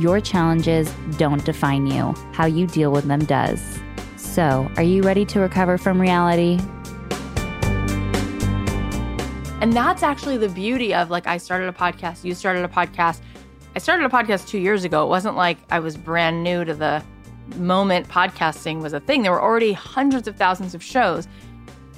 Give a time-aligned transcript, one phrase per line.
[0.00, 3.60] Your challenges don't define you, how you deal with them does.
[4.16, 6.58] So, are you ready to recover from reality?
[9.60, 13.20] And that's actually the beauty of like, I started a podcast, you started a podcast.
[13.76, 15.04] I started a podcast two years ago.
[15.04, 17.04] It wasn't like I was brand new to the
[17.56, 19.20] moment podcasting was a thing.
[19.20, 21.28] There were already hundreds of thousands of shows.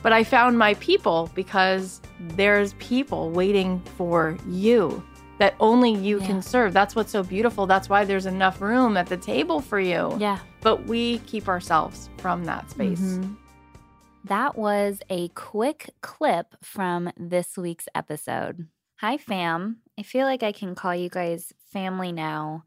[0.03, 5.05] But I found my people because there's people waiting for you
[5.43, 6.27] that only you yeah.
[6.29, 6.73] can serve.
[6.73, 7.67] That's what's so beautiful.
[7.67, 10.17] That's why there's enough room at the table for you.
[10.21, 10.39] Yeah.
[10.61, 13.01] But we keep ourselves from that space.
[13.01, 13.35] Mm-hmm.
[14.23, 18.69] That was a quick clip from this week's episode.
[19.01, 19.79] Hi, fam.
[19.99, 22.63] I feel like I can call you guys family now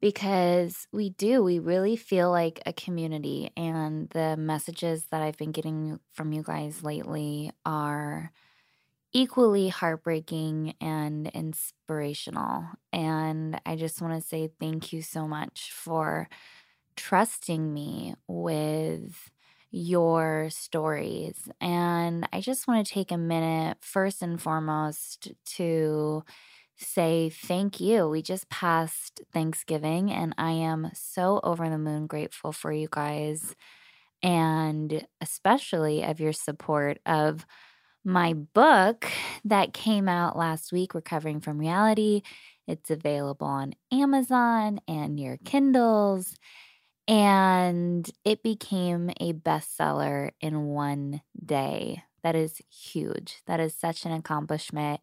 [0.00, 1.42] because we do.
[1.42, 6.44] We really feel like a community, and the messages that I've been getting from you
[6.44, 8.30] guys lately are
[9.12, 12.64] equally heartbreaking and inspirational.
[12.92, 16.28] And I just want to say thank you so much for
[16.96, 19.30] trusting me with
[19.70, 21.48] your stories.
[21.60, 26.24] And I just want to take a minute, first and foremost, to
[26.76, 28.08] say thank you.
[28.08, 33.54] We just passed Thanksgiving, and I am so over the moon grateful for you guys
[34.22, 37.46] and especially of your support of
[38.04, 39.06] my book
[39.44, 42.22] that came out last week, Recovering from Reality.
[42.66, 46.34] It's available on Amazon and your Kindles.
[47.06, 52.02] And it became a bestseller in one day.
[52.22, 53.42] That is huge.
[53.46, 55.00] That is such an accomplishment.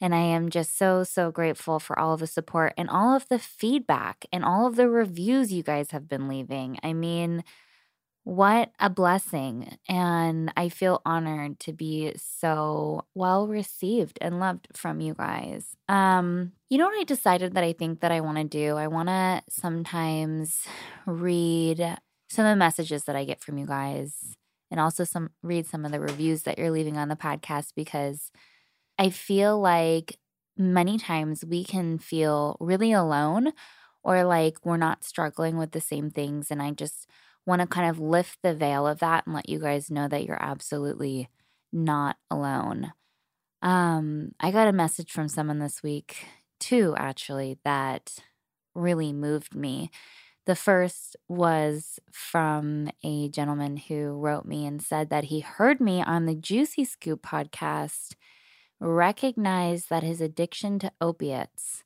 [0.00, 3.28] And I am just so, so grateful for all of the support and all of
[3.28, 6.78] the feedback and all of the reviews you guys have been leaving.
[6.82, 7.44] I mean,
[8.26, 9.78] what a blessing.
[9.88, 15.76] And I feel honored to be so well received and loved from you guys.
[15.88, 18.74] Um, you know what I decided that I think that I want to do?
[18.74, 20.64] I want to sometimes
[21.06, 21.78] read
[22.28, 24.34] some of the messages that I get from you guys
[24.72, 28.32] and also some read some of the reviews that you're leaving on the podcast because
[28.98, 30.18] I feel like
[30.58, 33.52] many times we can feel really alone
[34.02, 37.06] or like we're not struggling with the same things and I just
[37.46, 40.24] want to kind of lift the veil of that and let you guys know that
[40.24, 41.28] you're absolutely
[41.72, 42.92] not alone.
[43.62, 46.26] Um, I got a message from someone this week,
[46.60, 48.18] too, actually, that
[48.74, 49.90] really moved me.
[50.46, 56.02] The first was from a gentleman who wrote me and said that he heard me
[56.02, 58.14] on the Juicy Scoop podcast,
[58.80, 61.82] recognized that his addiction to opiates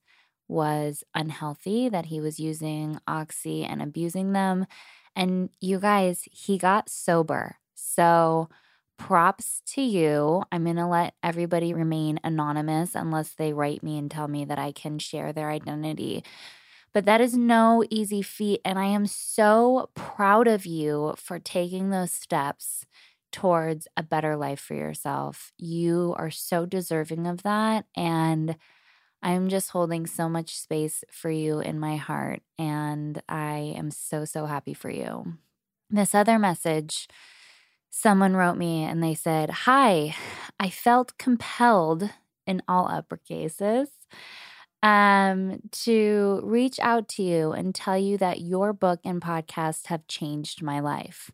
[0.49, 4.67] was unhealthy, that he was using Oxy and abusing them,
[5.17, 7.57] and you guys, he got sober.
[7.75, 8.49] So
[8.99, 10.43] props to you.
[10.53, 14.59] I'm going to let everybody remain anonymous unless they write me and tell me that
[14.59, 16.23] I can share their identity.
[16.93, 18.61] But that is no easy feat.
[18.65, 22.85] And I am so proud of you for taking those steps
[23.33, 25.53] towards a better life for yourself.
[25.57, 27.87] You are so deserving of that.
[27.97, 28.57] And
[29.23, 34.25] I'm just holding so much space for you in my heart, and I am so,
[34.25, 35.35] so happy for you.
[35.91, 37.09] This other message,
[37.91, 40.15] someone wrote me and they said, Hi,
[40.59, 42.11] I felt compelled
[42.47, 43.89] in all uppercases
[44.83, 50.07] um, to reach out to you and tell you that your book and podcast have
[50.07, 51.31] changed my life.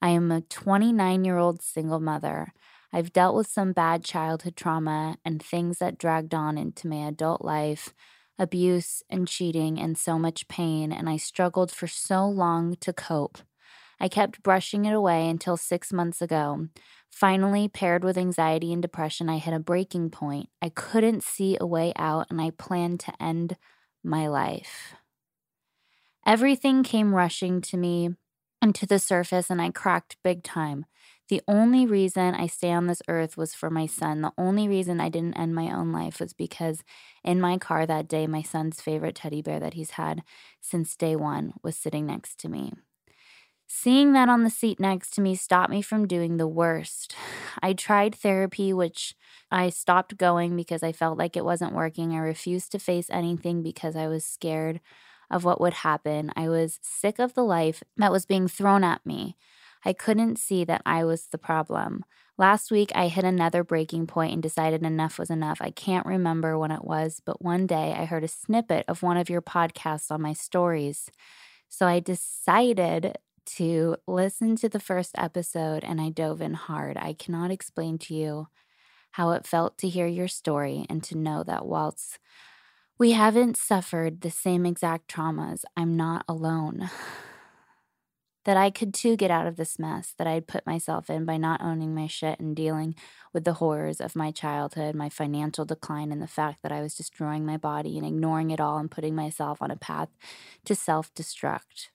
[0.00, 2.52] I am a 29 year old single mother.
[2.92, 7.44] I've dealt with some bad childhood trauma and things that dragged on into my adult
[7.44, 7.94] life
[8.38, 13.38] abuse and cheating and so much pain, and I struggled for so long to cope.
[14.00, 16.68] I kept brushing it away until six months ago.
[17.10, 20.48] Finally, paired with anxiety and depression, I hit a breaking point.
[20.60, 23.56] I couldn't see a way out, and I planned to end
[24.02, 24.94] my life.
[26.26, 28.10] Everything came rushing to me
[28.60, 30.86] and to the surface, and I cracked big time.
[31.28, 34.20] The only reason I stay on this earth was for my son.
[34.20, 36.82] The only reason I didn't end my own life was because
[37.24, 40.22] in my car that day, my son's favorite teddy bear that he's had
[40.60, 42.72] since day one was sitting next to me.
[43.66, 47.14] Seeing that on the seat next to me stopped me from doing the worst.
[47.62, 49.14] I tried therapy, which
[49.50, 52.12] I stopped going because I felt like it wasn't working.
[52.14, 54.80] I refused to face anything because I was scared
[55.30, 56.30] of what would happen.
[56.36, 59.36] I was sick of the life that was being thrown at me.
[59.84, 62.04] I couldn't see that I was the problem.
[62.38, 65.58] Last week, I hit another breaking point and decided enough was enough.
[65.60, 69.16] I can't remember when it was, but one day I heard a snippet of one
[69.16, 71.10] of your podcasts on my stories.
[71.68, 76.96] So I decided to listen to the first episode and I dove in hard.
[76.96, 78.48] I cannot explain to you
[79.12, 82.18] how it felt to hear your story and to know that whilst
[82.98, 86.90] we haven't suffered the same exact traumas, I'm not alone.
[88.44, 91.36] that I could too get out of this mess that I'd put myself in by
[91.36, 92.94] not owning my shit and dealing
[93.32, 96.94] with the horrors of my childhood, my financial decline, and the fact that I was
[96.94, 100.08] destroying my body and ignoring it all and putting myself on a path
[100.64, 101.88] to self destruct.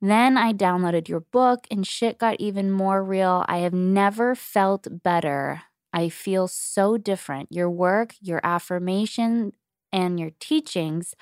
[0.00, 3.44] Then I downloaded your book and shit got even more real.
[3.48, 5.62] I have never felt better.
[5.92, 7.50] I feel so different.
[7.50, 9.52] Your work, your affirmation,
[9.92, 11.14] and your teachings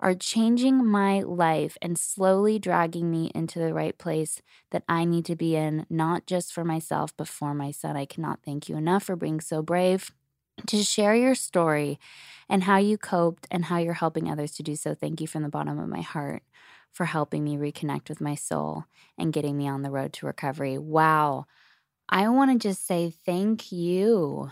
[0.00, 5.24] are changing my life and slowly dragging me into the right place that I need
[5.26, 7.96] to be in, not just for myself, but for my son.
[7.96, 10.10] I cannot thank you enough for being so brave
[10.66, 11.98] to share your story
[12.48, 14.94] and how you coped and how you're helping others to do so.
[14.94, 16.42] Thank you from the bottom of my heart
[16.92, 18.84] for helping me reconnect with my soul
[19.18, 20.76] and getting me on the road to recovery.
[20.78, 21.46] Wow.
[22.08, 24.50] I want to just say thank you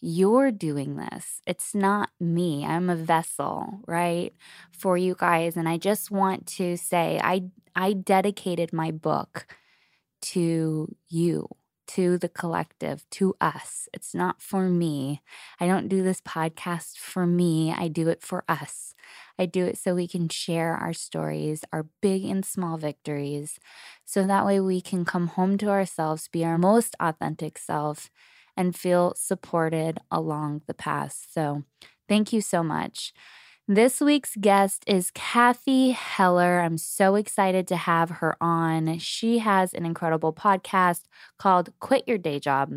[0.00, 1.40] you're doing this.
[1.46, 2.64] It's not me.
[2.64, 4.32] I'm a vessel, right?
[4.72, 7.44] For you guys and I just want to say I
[7.74, 9.46] I dedicated my book
[10.22, 11.48] to you,
[11.88, 13.88] to the collective, to us.
[13.92, 15.22] It's not for me.
[15.60, 17.72] I don't do this podcast for me.
[17.76, 18.94] I do it for us.
[19.38, 23.58] I do it so we can share our stories, our big and small victories,
[24.04, 28.10] so that way we can come home to ourselves, be our most authentic self
[28.56, 31.26] and feel supported along the path.
[31.30, 31.64] So,
[32.08, 33.12] thank you so much.
[33.68, 36.60] This week's guest is Cathy Heller.
[36.60, 38.98] I'm so excited to have her on.
[38.98, 41.02] She has an incredible podcast
[41.38, 42.74] called Quit Your Day Job.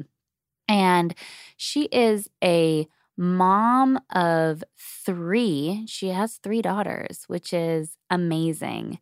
[0.67, 1.13] And
[1.57, 2.87] she is a
[3.17, 5.83] mom of three.
[5.87, 8.99] She has three daughters, which is amazing.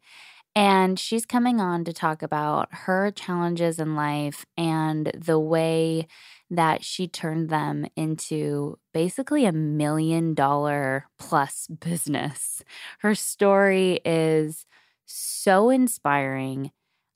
[0.57, 6.07] And she's coming on to talk about her challenges in life and the way
[6.49, 12.63] that she turned them into basically a million dollar plus business.
[12.99, 14.65] Her story is
[15.05, 16.71] so inspiring,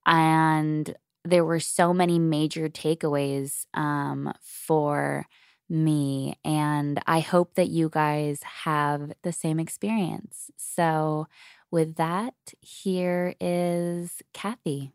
[0.05, 0.95] and
[1.25, 5.25] there were so many major takeaways um, for
[5.69, 6.35] me.
[6.45, 10.51] And I hope that you guys have the same experience.
[10.57, 11.27] So,
[11.71, 14.91] with that, here is Cathy.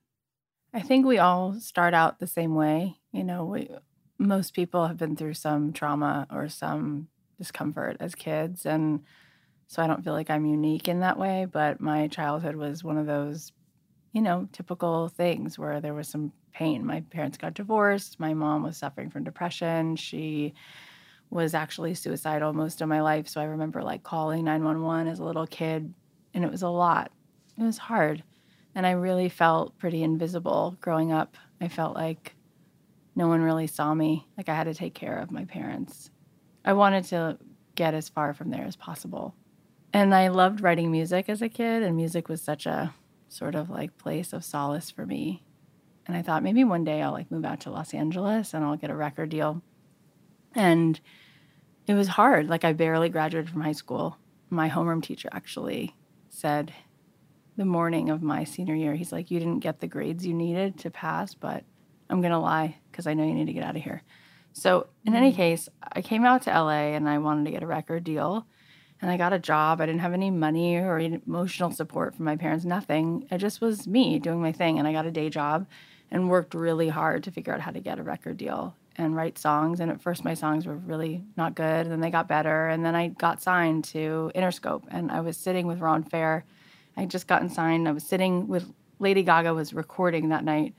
[0.72, 2.98] I think we all start out the same way.
[3.12, 3.70] You know, we
[4.18, 7.08] most people have been through some trauma or some
[7.38, 9.00] discomfort as kids and
[9.68, 12.98] so I don't feel like I'm unique in that way, but my childhood was one
[12.98, 13.52] of those,
[14.12, 16.86] you know, typical things where there was some pain.
[16.86, 18.20] My parents got divorced.
[18.20, 19.96] My mom was suffering from depression.
[19.96, 20.54] She
[21.30, 23.26] was actually suicidal most of my life.
[23.28, 25.92] So I remember like calling 911 as a little kid,
[26.36, 27.10] and it was a lot.
[27.58, 28.22] It was hard.
[28.74, 31.36] And I really felt pretty invisible growing up.
[31.62, 32.34] I felt like
[33.16, 34.26] no one really saw me.
[34.36, 36.10] Like I had to take care of my parents.
[36.62, 37.38] I wanted to
[37.74, 39.34] get as far from there as possible.
[39.94, 42.92] And I loved writing music as a kid, and music was such a
[43.28, 45.42] sort of like place of solace for me.
[46.06, 48.76] And I thought maybe one day I'll like move out to Los Angeles and I'll
[48.76, 49.62] get a record deal.
[50.54, 51.00] And
[51.86, 52.48] it was hard.
[52.48, 54.18] Like I barely graduated from high school.
[54.50, 55.96] My homeroom teacher actually
[56.36, 56.72] said
[57.56, 60.78] the morning of my senior year, he's like, You didn't get the grades you needed
[60.80, 61.64] to pass, but
[62.10, 64.02] I'm going to lie because I know you need to get out of here.
[64.52, 65.36] So, in any mm.
[65.36, 68.46] case, I came out to LA and I wanted to get a record deal.
[69.02, 69.82] And I got a job.
[69.82, 73.26] I didn't have any money or emotional support from my parents, nothing.
[73.30, 74.78] It just was me doing my thing.
[74.78, 75.66] And I got a day job
[76.10, 79.38] and worked really hard to figure out how to get a record deal and write
[79.38, 79.80] songs.
[79.80, 81.82] And at first, my songs were really not good.
[81.82, 82.68] And then they got better.
[82.68, 84.84] And then I got signed to Interscope.
[84.90, 86.44] And I was sitting with Ron Fair.
[86.96, 87.88] I had just gotten signed.
[87.88, 90.74] I was sitting with Lady Gaga was recording that night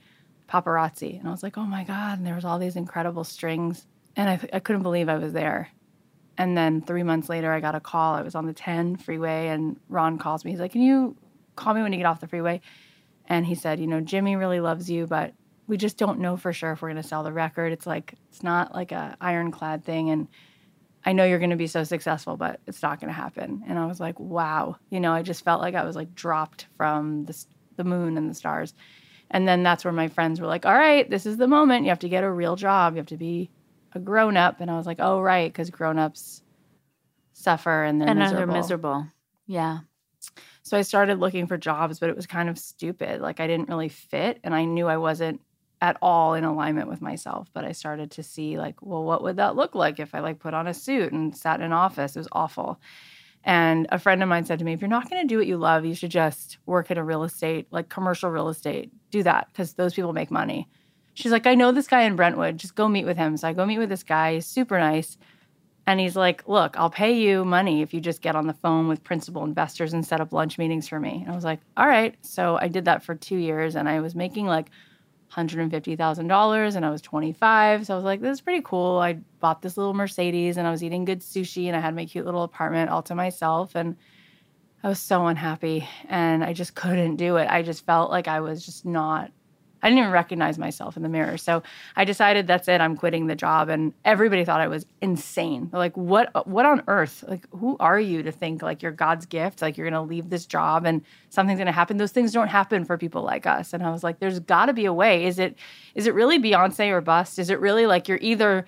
[0.48, 1.18] paparazzi.
[1.18, 2.18] And I was like, oh my God.
[2.18, 3.86] And there was all these incredible strings.
[4.16, 5.70] And I, I couldn't believe I was there.
[6.36, 8.14] And then three months later, I got a call.
[8.14, 10.52] I was on the 10 freeway, and Ron calls me.
[10.52, 11.16] He's like, Can you
[11.56, 12.60] call me when you get off the freeway?
[13.26, 15.34] And he said, You know, Jimmy really loves you, but
[15.68, 17.72] we just don't know for sure if we're going to sell the record.
[17.72, 20.10] It's like, it's not like a ironclad thing.
[20.10, 20.26] And
[21.04, 23.62] I know you're going to be so successful, but it's not going to happen.
[23.68, 24.76] And I was like, wow.
[24.90, 27.44] You know, I just felt like I was like dropped from the,
[27.76, 28.74] the moon and the stars.
[29.30, 31.84] And then that's where my friends were like, all right, this is the moment.
[31.84, 32.94] You have to get a real job.
[32.94, 33.50] You have to be
[33.92, 34.60] a grown up.
[34.60, 36.42] And I was like, oh, right, because grown ups
[37.34, 38.46] suffer and they're and miserable.
[38.46, 39.06] they're miserable.
[39.46, 39.78] Yeah.
[40.62, 43.20] So I started looking for jobs, but it was kind of stupid.
[43.20, 45.40] Like I didn't really fit and I knew I wasn't
[45.80, 47.48] at all in alignment with myself.
[47.52, 50.38] But I started to see like, well, what would that look like if I like
[50.38, 52.16] put on a suit and sat in an office?
[52.16, 52.80] It was awful.
[53.44, 55.46] And a friend of mine said to me, if you're not going to do what
[55.46, 58.92] you love, you should just work in a real estate, like commercial real estate.
[59.10, 60.68] Do that because those people make money.
[61.14, 62.58] She's like, I know this guy in Brentwood.
[62.58, 63.36] Just go meet with him.
[63.36, 64.34] So I go meet with this guy.
[64.34, 65.16] He's super nice.
[65.86, 68.88] And he's like, Look, I'll pay you money if you just get on the phone
[68.88, 71.22] with principal investors and set up lunch meetings for me.
[71.22, 72.14] And I was like, All right.
[72.20, 74.70] So I did that for two years and I was making like
[75.34, 77.86] $150,000 and I was 25.
[77.86, 78.98] So I was like, This is pretty cool.
[78.98, 82.06] I bought this little Mercedes and I was eating good sushi and I had my
[82.06, 83.74] cute little apartment all to myself.
[83.74, 83.96] And
[84.82, 87.48] I was so unhappy and I just couldn't do it.
[87.50, 89.30] I just felt like I was just not
[89.82, 91.36] I didn't even recognize myself in the mirror.
[91.36, 91.62] So
[91.96, 92.80] I decided that's it.
[92.80, 95.68] I'm quitting the job, and everybody thought I was insane.
[95.70, 96.46] They're like, "What?
[96.46, 97.24] What on earth?
[97.26, 99.62] Like, who are you to think like you're God's gift?
[99.62, 101.96] Like you're gonna leave this job and something's gonna happen?
[101.96, 104.72] Those things don't happen for people like us." And I was like, "There's got to
[104.72, 105.24] be a way.
[105.24, 105.56] Is it?
[105.94, 107.38] Is it really Beyonce or bust?
[107.38, 108.66] Is it really like you're either?"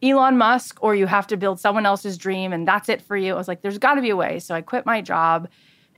[0.00, 3.34] Elon Musk, or you have to build someone else's dream, and that's it for you.
[3.34, 4.38] I was like, there's got to be a way.
[4.38, 5.48] So I quit my job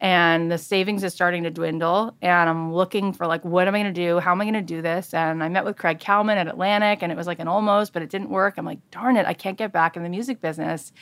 [0.01, 3.83] and the savings is starting to dwindle and i'm looking for like what am i
[3.83, 4.19] going to do?
[4.19, 5.13] How am i going to do this?
[5.15, 8.03] And i met with craig kallman at atlantic and it was like an almost but
[8.03, 8.55] it didn't work.
[8.57, 10.93] I'm like darn it i can't get back in the music business.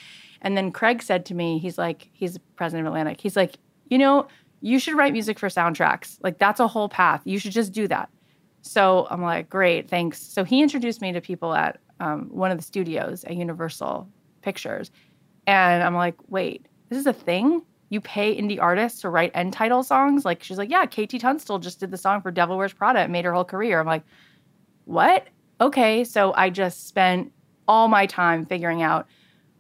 [0.43, 3.99] And then craig said to me he's like he's president of atlantic he's like you
[3.99, 4.27] know
[4.61, 6.19] you should write music for soundtracks.
[6.21, 7.23] Like that's a whole path.
[7.25, 8.09] You should just do that.
[8.63, 10.21] So i'm like great thanks.
[10.21, 14.09] So he introduced me to people at um, one of the studios at universal
[14.43, 14.91] pictures
[15.47, 19.53] and i'm like wait this is a thing you pay indie artists to write end
[19.53, 20.25] title songs.
[20.25, 23.01] Like she's like, yeah, KT Tunstall just did the song for Devil Wears Prada.
[23.01, 23.81] It made her whole career.
[23.81, 24.05] I'm like,
[24.85, 25.27] what?
[25.61, 26.05] Okay.
[26.05, 27.33] So I just spent
[27.67, 29.07] all my time figuring out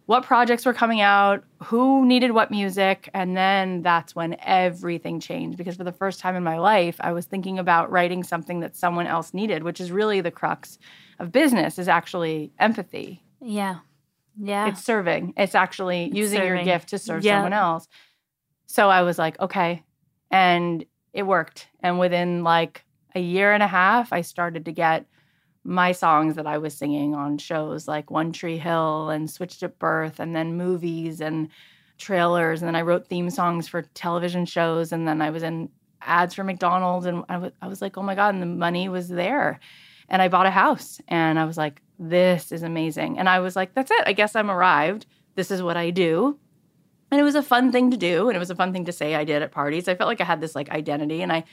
[0.06, 5.58] what projects were coming out, who needed what music, and then that's when everything changed
[5.58, 8.74] because for the first time in my life, I was thinking about writing something that
[8.74, 10.78] someone else needed, which is really the crux
[11.18, 13.22] of business is actually empathy.
[13.42, 13.80] Yeah.
[14.40, 14.68] Yeah.
[14.68, 15.34] It's serving.
[15.36, 16.54] It's actually it's using serving.
[16.54, 17.36] your gift to serve yeah.
[17.36, 17.86] someone else.
[18.68, 19.82] So I was like, okay.
[20.30, 21.68] And it worked.
[21.80, 22.84] And within like
[23.14, 25.06] a year and a half, I started to get
[25.64, 29.78] my songs that I was singing on shows like One Tree Hill and Switched at
[29.78, 31.48] Birth, and then movies and
[31.96, 32.60] trailers.
[32.60, 34.92] And then I wrote theme songs for television shows.
[34.92, 35.70] And then I was in
[36.02, 37.06] ads for McDonald's.
[37.06, 38.34] And I was, I was like, oh my God.
[38.34, 39.60] And the money was there.
[40.10, 41.00] And I bought a house.
[41.08, 43.18] And I was like, this is amazing.
[43.18, 44.02] And I was like, that's it.
[44.06, 45.06] I guess I'm arrived.
[45.34, 46.38] This is what I do
[47.10, 48.92] and it was a fun thing to do and it was a fun thing to
[48.92, 49.88] say i did at parties.
[49.88, 51.44] I felt like i had this like identity and i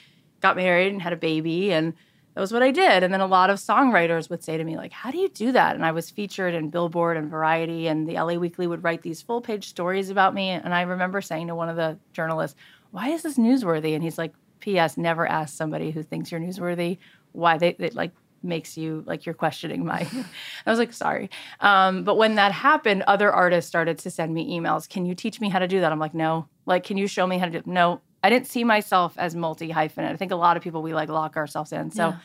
[0.42, 1.94] got married and had a baby and
[2.34, 3.04] that was what i did.
[3.04, 5.52] And then a lot of songwriters would say to me like how do you do
[5.52, 5.76] that?
[5.76, 9.22] And i was featured in billboard and variety and the la weekly would write these
[9.22, 10.50] full page stories about me.
[10.50, 12.58] And i remember saying to one of the journalists
[12.92, 13.94] why is this newsworthy?
[13.94, 16.98] And he's like ps never ask somebody who thinks you're newsworthy
[17.34, 18.12] why they, they like
[18.46, 20.08] makes you like you're questioning my
[20.66, 21.30] i was like sorry.
[21.60, 25.42] Um, but when that happened other artists started to send me emails can you teach
[25.42, 25.92] me how to do that?
[25.92, 26.48] I'm like no.
[26.66, 28.02] Like can you show me how to do no.
[28.24, 31.10] I didn't see myself as multi hyphenate i think a lot of people we like
[31.10, 31.92] lock ourselves in.
[31.92, 32.18] So yeah.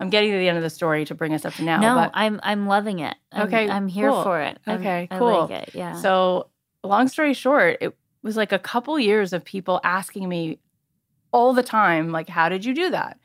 [0.00, 1.94] i'm getting to the end of the story to bring us up to now no
[1.94, 3.14] but, i'm i'm loving it.
[3.30, 4.22] I'm, okay i'm here cool.
[4.22, 4.58] for it.
[4.66, 5.46] I'm, okay cool.
[5.46, 6.00] like it, yeah.
[6.00, 6.48] So
[6.84, 10.58] long story short it was like a couple years of people asking me
[11.32, 13.18] all the time like how did you do that?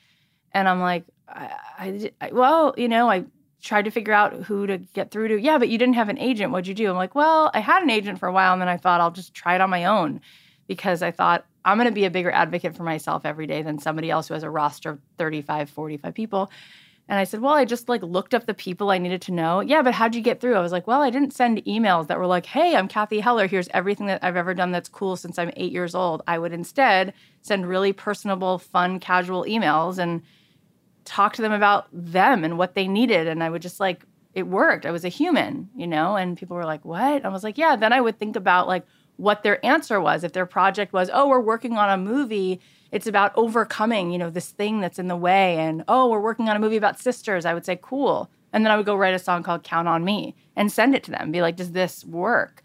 [0.54, 3.25] And i'm like I, I, well, you know, I
[3.62, 5.41] tried to figure out who to get through to.
[5.41, 6.51] Yeah, but you didn't have an agent.
[6.51, 6.89] What'd you do?
[6.89, 9.12] I'm like, well, I had an agent for a while, and then I thought I'll
[9.12, 10.22] just try it on my own
[10.67, 13.79] because I thought I'm going to be a bigger advocate for myself every day than
[13.79, 16.51] somebody else who has a roster of 35, 45 people.
[17.10, 19.62] And I said, well, I just like looked up the people I needed to know.
[19.62, 20.55] Yeah, but how'd you get through?
[20.55, 23.48] I was like, well, I didn't send emails that were like, hey, I'm Cathy Heller.
[23.48, 26.22] Here's everything that I've ever done that's cool since I'm eight years old.
[26.27, 30.22] I would instead send really personable, fun, casual emails and
[31.08, 33.28] talk to them about them and what they needed.
[33.28, 34.86] And I would just like, it worked.
[34.86, 36.16] I was a human, you know?
[36.16, 37.26] And people were like, what?
[37.26, 37.76] I was like, yeah.
[37.76, 38.86] Then I would think about like
[39.16, 40.24] what their answer was.
[40.24, 42.60] If their project was, oh, we're working on a movie,
[42.92, 45.58] it's about overcoming, you know, this thing that's in the way.
[45.58, 47.46] And oh, we're working on a movie about sisters.
[47.46, 48.30] I would say, cool.
[48.54, 51.04] And then I would go write a song called Count on Me and send it
[51.06, 51.32] to them.
[51.32, 52.62] Be like, does this work?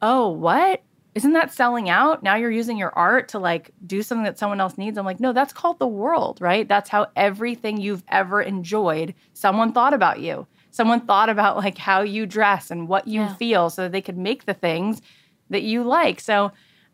[0.00, 0.82] Oh, what?
[1.18, 2.22] Isn't that selling out?
[2.22, 4.96] Now you're using your art to like do something that someone else needs.
[4.96, 6.68] I'm like, no, that's called the world, right?
[6.68, 10.46] That's how everything you've ever enjoyed, someone thought about you.
[10.70, 13.34] Someone thought about like how you dress and what you yeah.
[13.34, 15.02] feel so that they could make the things
[15.50, 16.20] that you like.
[16.20, 16.52] So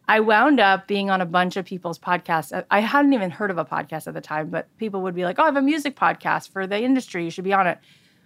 [0.08, 2.64] I wound up being on a bunch of people's podcasts.
[2.70, 5.38] I hadn't even heard of a podcast at the time, but people would be like,
[5.38, 7.24] oh, I have a music podcast for the industry.
[7.24, 7.78] You should be on it.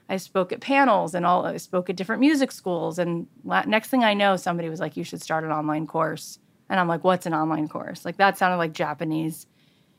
[0.08, 1.44] I spoke at panels and all.
[1.46, 2.98] I spoke at different music schools.
[2.98, 6.38] And next thing I know, somebody was like, "You should start an online course
[6.70, 8.04] And I'm like, what's an online course?
[8.04, 9.46] Like that sounded like Japanese.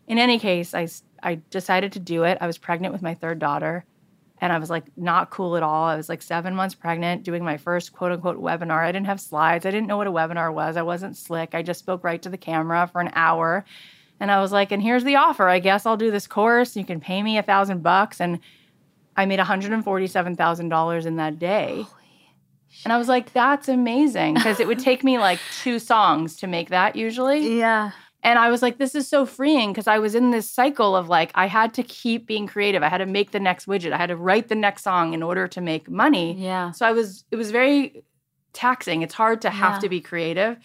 [0.08, 0.88] In any case, I,
[1.24, 2.38] I decided to do it.
[2.42, 3.86] I was pregnant with my third daughter
[4.42, 5.86] and I was like not cool at all.
[5.86, 8.84] I was like seven months pregnant, doing my first quote unquote webinar.
[8.86, 9.66] I didn't have slides.
[9.66, 10.78] I didn't know what a webinar was.
[10.78, 11.54] I wasn't slick.
[11.54, 13.66] I just spoke right to the camera for an hour.
[14.20, 15.48] And I was like, and here's the offer.
[15.48, 16.76] I guess I'll do this course.
[16.76, 18.20] You can pay me a thousand bucks.
[18.20, 18.40] And
[19.20, 21.86] I made $147,000 in that day.
[22.84, 24.36] And I was like, that's amazing.
[24.36, 27.60] Because it would take me like two songs to make that usually.
[27.60, 27.92] Yeah.
[28.22, 31.08] And I was like, this is so freeing because I was in this cycle of
[31.10, 32.84] like, I had to keep being creative.
[32.84, 33.92] I had to make the next widget.
[33.94, 36.34] I had to write the next song in order to make money.
[36.38, 36.72] Yeah.
[36.72, 38.04] So I was, it was very
[38.54, 39.02] taxing.
[39.04, 39.80] It's hard to have Yeah.
[39.80, 40.58] to be creative.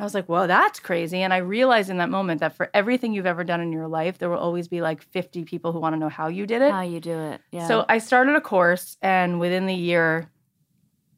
[0.00, 1.18] I was like, whoa, that's crazy.
[1.18, 4.16] And I realized in that moment that for everything you've ever done in your life,
[4.16, 6.72] there will always be like 50 people who want to know how you did it.
[6.72, 7.42] How you do it.
[7.52, 7.68] Yeah.
[7.68, 10.30] So I started a course, and within the year,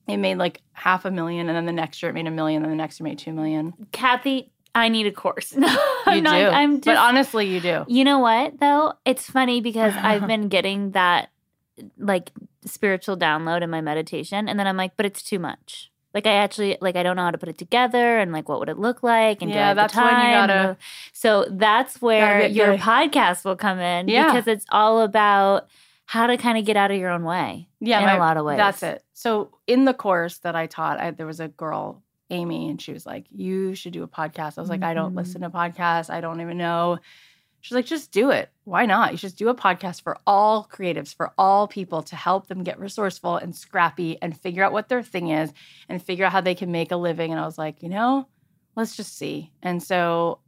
[0.09, 2.65] it made like half a million, and then the next year it made a million,
[2.65, 3.73] and the next year made two million.
[3.93, 5.55] Cathy, I need a course.
[5.55, 7.85] No, You I'm not, do, I'm just but honestly, you do.
[7.87, 8.95] You know what though?
[9.05, 11.31] It's funny because I've been getting that
[11.99, 12.33] like
[12.65, 15.92] spiritual download in my meditation and then I'm like, but it's too much.
[16.15, 18.59] Like I actually like I don't know how to put it together and like what
[18.61, 20.47] would it look like and do I Yeah, have the that's when you time?
[20.49, 20.77] gotta-
[21.13, 24.27] so that's where your podcast will come in Yeah.
[24.27, 25.69] because it's all about
[26.07, 27.69] how to kind of get out of your own way.
[27.81, 28.59] Yeah, in my- a lot of ways.
[28.59, 29.03] That's it.
[29.15, 32.93] So in the course that I taught, I, there was a girl, Amy, and she
[32.93, 34.91] was like, "You should do a podcast." I was like, mm-hmm.
[34.91, 36.11] "I don't listen to podcasts.
[36.11, 36.99] I don't even know."
[37.63, 38.51] She's like, "Just do it.
[38.65, 39.13] Why not?
[39.13, 42.79] You should do a podcast for all creatives, for all people, to help them get
[42.79, 45.53] resourceful and scrappy and figure out what their thing is
[45.89, 48.27] and figure out how they can make a living." And I was like, you know,
[48.77, 49.53] let's just see.
[49.63, 50.41] And so,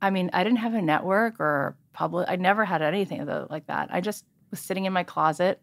[0.00, 2.28] I mean, I didn't have a network or public.
[2.28, 3.88] I never had anything like that.
[3.92, 5.60] I just was sitting in my closet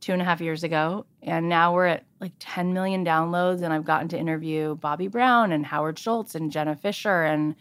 [0.00, 1.06] two and a half years ago.
[1.22, 3.62] And now we're at like 10 million downloads.
[3.62, 7.54] And I've gotten to interview Bobby Brown and Howard Schultz and Jenna Fischer and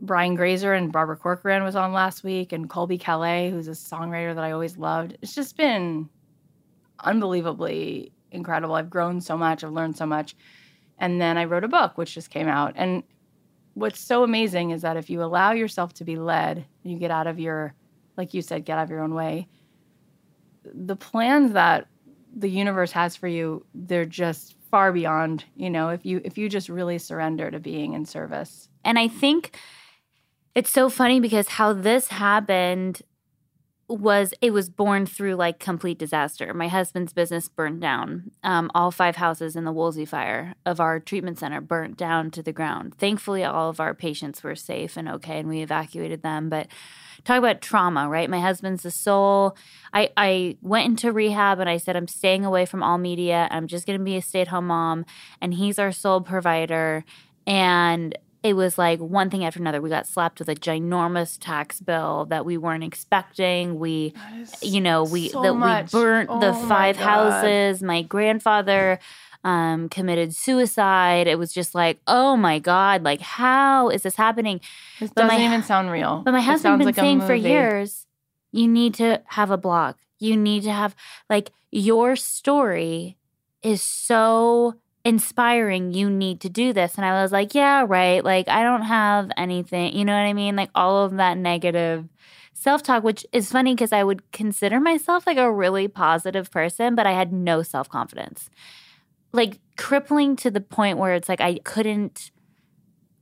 [0.00, 4.34] Brian Grazer and Barbara Corcoran was on last week and Colbie Caillat, who's a songwriter
[4.34, 5.16] that I always loved.
[5.22, 6.08] It's just been
[7.00, 8.74] unbelievably incredible.
[8.74, 10.36] I've grown so much, I've learned so much.
[10.98, 12.74] And then I wrote a book, which just came out.
[12.76, 13.02] And
[13.74, 17.26] what's so amazing is that if you allow yourself to be led, you get out
[17.26, 17.74] of your,
[18.16, 19.48] like you said, get out of your own way,
[20.64, 21.86] the plans that
[22.36, 26.48] the universe has for you, they're just far beyond, you know, if you if you
[26.48, 28.68] just really surrender to being in service.
[28.84, 29.56] And I think
[30.54, 33.02] it's so funny because how this happened
[33.86, 36.54] was it was born through like complete disaster.
[36.54, 38.30] My husband's business burned down.
[38.42, 42.42] Um, all five houses in the Woolsey fire of our treatment center burnt down to
[42.42, 42.94] the ground.
[42.96, 46.48] Thankfully, all of our patients were safe and okay, and we evacuated them.
[46.48, 46.68] But
[47.24, 48.30] talk about trauma, right?
[48.30, 49.54] My husband's the soul.
[49.92, 53.48] I, I went into rehab and I said, I'm staying away from all media.
[53.50, 55.04] I'm just going to be a stay at home mom.
[55.42, 57.04] And he's our sole provider.
[57.46, 59.80] And it was like one thing after another.
[59.80, 63.78] We got slapped with a ginormous tax bill that we weren't expecting.
[63.78, 64.12] We,
[64.60, 65.92] you know, we so that much.
[65.94, 67.04] we burnt the Oh my five God.
[67.04, 67.82] houses.
[67.82, 68.98] My grandfather
[69.44, 71.26] um, committed suicide.
[71.26, 74.60] It was just like, oh my god, like how is this happening?
[75.00, 76.20] This But doesn't even sound real.
[76.22, 78.06] But my husband's been like saying for years,
[78.52, 79.96] you need to have a blog.
[80.18, 80.94] You need to have
[81.30, 83.16] like your story
[83.62, 85.92] is so inspiring.
[85.92, 86.96] You need to do this.
[86.96, 88.24] And I was like, yeah, right.
[88.24, 90.56] Like I don't have anything, you know what I mean?
[90.56, 92.08] Like all of that negative
[92.54, 97.06] self-talk, which is funny because I would consider myself like a really positive person, but
[97.06, 98.48] I had no self-confidence.
[99.32, 102.30] Like crippling to the point where it's like I couldn't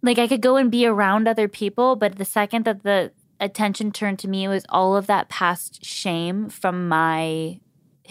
[0.03, 3.91] like I could go and be around other people, but the second that the attention
[3.93, 7.61] turned to me, it was all of that past shame from my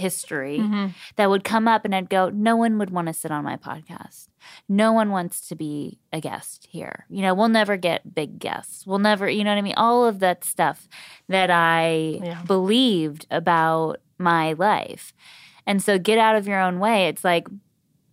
[0.01, 0.93] history Mhm.
[1.15, 3.55] that would come up, and I'd go, No one would want to sit on my
[3.55, 4.27] podcast.
[4.67, 7.05] No one wants to be a guest here.
[7.09, 8.85] You know, we'll never get big guests.
[8.85, 9.75] We'll never, you know what I mean?
[9.77, 10.87] All of that stuff
[11.29, 12.41] that I Yeah.
[12.43, 15.13] believed about my life.
[15.65, 17.07] And so get out of your own way.
[17.07, 17.47] It's like,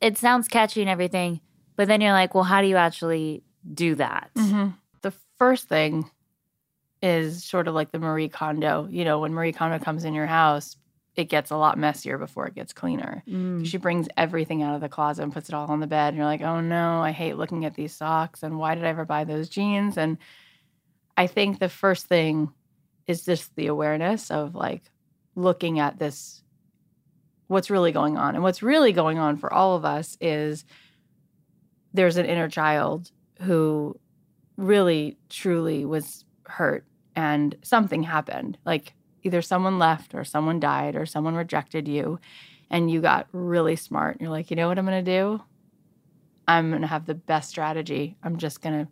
[0.01, 1.41] it sounds catchy and everything,
[1.77, 3.43] but then you're like, well, how do you actually
[3.75, 4.31] do that?
[4.37, 4.75] Mhm.
[5.03, 6.11] The first thing
[7.03, 8.87] is sort of like the Marie Kondo.
[8.91, 10.77] You know, when Marie Kondo comes in your house,
[11.19, 13.25] it gets a lot messier before it gets cleaner.
[13.27, 13.67] Mm.
[13.67, 16.11] She brings everything out of the closet and puts it all on the bed.
[16.11, 18.45] And you're like, oh no, I hate looking at these socks.
[18.45, 19.99] And why did I ever buy those jeans?
[19.99, 20.17] And
[21.17, 22.53] I think the first thing
[23.09, 24.85] is just the awareness of like
[25.35, 26.45] looking at this,
[27.49, 28.37] what's really going on.
[28.37, 30.65] And what's really going on for all of us is
[31.93, 33.99] there's an inner child who
[34.57, 38.57] really, truly was hurt and something happened.
[38.65, 42.19] Like either someone left or someone died or someone rejected you
[42.71, 44.17] and you got really smart.
[44.17, 45.43] and You're like, you know what I'm going to do?
[46.47, 48.17] I'm going to have the best strategy.
[48.23, 48.91] I'm just going to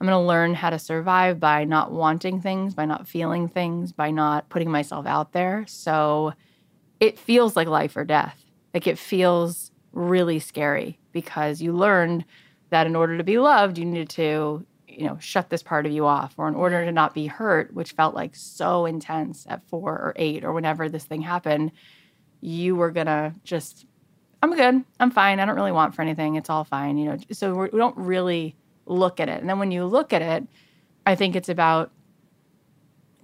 [0.00, 3.90] I'm going to learn how to survive by not wanting things, by not feeling things,
[3.90, 5.64] by not putting myself out there.
[5.66, 6.34] So
[7.00, 8.44] it feels like life or death.
[8.72, 12.24] Like it feels really scary because you learned
[12.70, 14.64] that in order to be loved, you needed to,
[14.98, 17.72] you know, shut this part of you off, or in order to not be hurt,
[17.72, 21.70] which felt like so intense at four or eight or whenever this thing happened,
[22.40, 23.86] you were gonna just,
[24.42, 27.16] I'm good, I'm fine, I don't really want for anything, it's all fine, you know.
[27.30, 28.56] So we don't really
[28.86, 29.40] look at it.
[29.40, 30.48] And then when you look at it,
[31.06, 31.92] I think it's about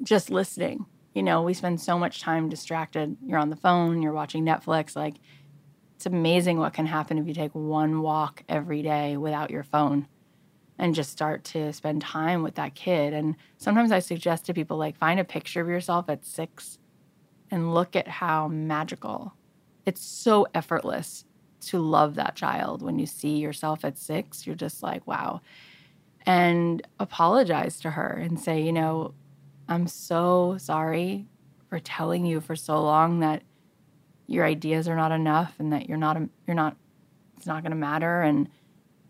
[0.03, 0.87] just listening.
[1.13, 3.17] You know, we spend so much time distracted.
[3.27, 4.95] You're on the phone, you're watching Netflix.
[4.95, 5.17] Like,
[5.97, 10.07] it's amazing what can happen if you take one walk every day without your phone
[10.79, 13.13] and just start to spend time with that kid.
[13.13, 16.79] And sometimes I suggest to people, like, find a picture of yourself at six
[17.51, 19.35] and look at how magical.
[19.87, 21.25] It's so effortless
[21.67, 22.83] to love that child.
[22.83, 25.41] When you see yourself at six you're just like wow.
[26.27, 29.13] And apologize to her and say you know
[29.69, 31.27] i'm so sorry
[31.69, 33.43] for telling you for so long that
[34.27, 36.77] your ideas are not enough and that you're not you're not
[37.37, 38.49] it's not going to matter and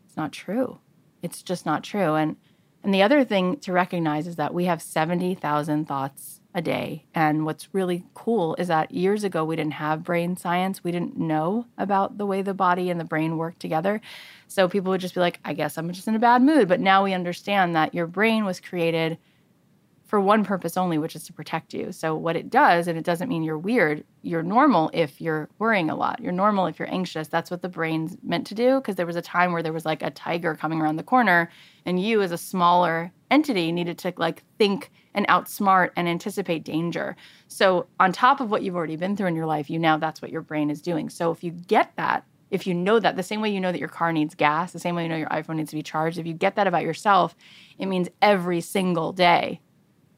[0.04, 0.78] it's not true
[1.24, 2.36] it's just not true and
[2.84, 7.06] and the other thing to recognize is that we have 70,000 thoughts a day.
[7.14, 10.84] And what's really cool is that years ago, we didn't have brain science.
[10.84, 14.02] We didn't know about the way the body and the brain work together.
[14.48, 16.68] So people would just be like, I guess I'm just in a bad mood.
[16.68, 19.16] But now we understand that your brain was created
[20.04, 21.90] for one purpose only, which is to protect you.
[21.90, 25.88] So, what it does, and it doesn't mean you're weird, you're normal if you're worrying
[25.90, 26.20] a lot.
[26.20, 27.28] You're normal if you're anxious.
[27.28, 28.76] That's what the brain's meant to do.
[28.76, 31.50] Because there was a time where there was like a tiger coming around the corner,
[31.86, 37.16] and you, as a smaller entity, needed to like think and outsmart and anticipate danger.
[37.48, 40.20] So, on top of what you've already been through in your life, you now that's
[40.20, 41.08] what your brain is doing.
[41.08, 43.80] So, if you get that, if you know that, the same way you know that
[43.80, 46.18] your car needs gas, the same way you know your iPhone needs to be charged,
[46.18, 47.34] if you get that about yourself,
[47.78, 49.60] it means every single day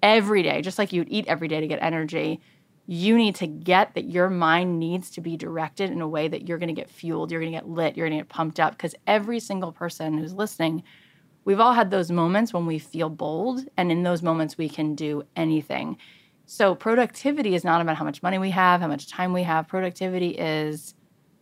[0.06, 2.40] every day, just like you'd eat every day to get energy,
[2.86, 6.46] you need to get that your mind needs to be directed in a way that
[6.46, 8.60] you're going to get fueled, you're going to get lit, you're going to get pumped
[8.60, 8.72] up.
[8.72, 10.84] Because every single person who's listening,
[11.44, 13.66] we've all had those moments when we feel bold.
[13.76, 15.98] And in those moments, we can do anything.
[16.48, 19.66] So, productivity is not about how much money we have, how much time we have.
[19.66, 20.94] Productivity is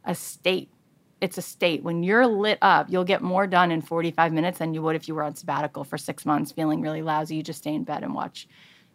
[0.03, 0.71] a state
[1.25, 1.83] it's a state.
[1.83, 5.09] When you're lit up, you'll get more done in 45 minutes than you would if
[5.09, 7.37] you were on sabbatical for six months feeling really lousy.
[7.37, 8.47] You just stay in bed and watch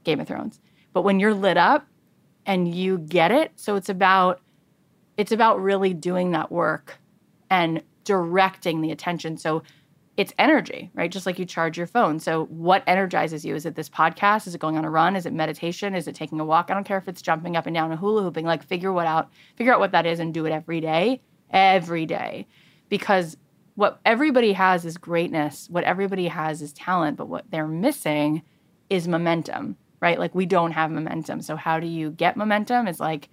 [0.03, 0.59] Game of Thrones.
[0.93, 1.87] But when you're lit up
[2.45, 4.41] and you get it, so it's about
[5.17, 6.99] it's about really doing that work
[7.49, 9.35] and directing the attention.
[9.35, 9.63] So
[10.15, 11.11] it's energy, right?
[11.11, 12.19] Just like you charge your phone.
[12.19, 13.55] So what energizes you?
[13.55, 14.45] Is it this podcast?
[14.45, 15.15] Is it going on a run?
[15.15, 15.95] Is it meditation?
[15.95, 16.69] Is it taking a walk?
[16.69, 18.45] I don't care if it's jumping up and down and hula hooping.
[18.45, 22.05] Like figure what out, figure out what that is and do it every day every
[22.05, 22.47] day
[22.89, 23.37] because
[23.75, 25.67] what everybody has is greatness.
[25.69, 28.41] What everybody has is talent, but what they're missing
[28.89, 30.19] is momentum, right?
[30.19, 31.41] Like we don't have momentum.
[31.41, 32.87] So how do you get momentum?
[32.87, 33.29] It's like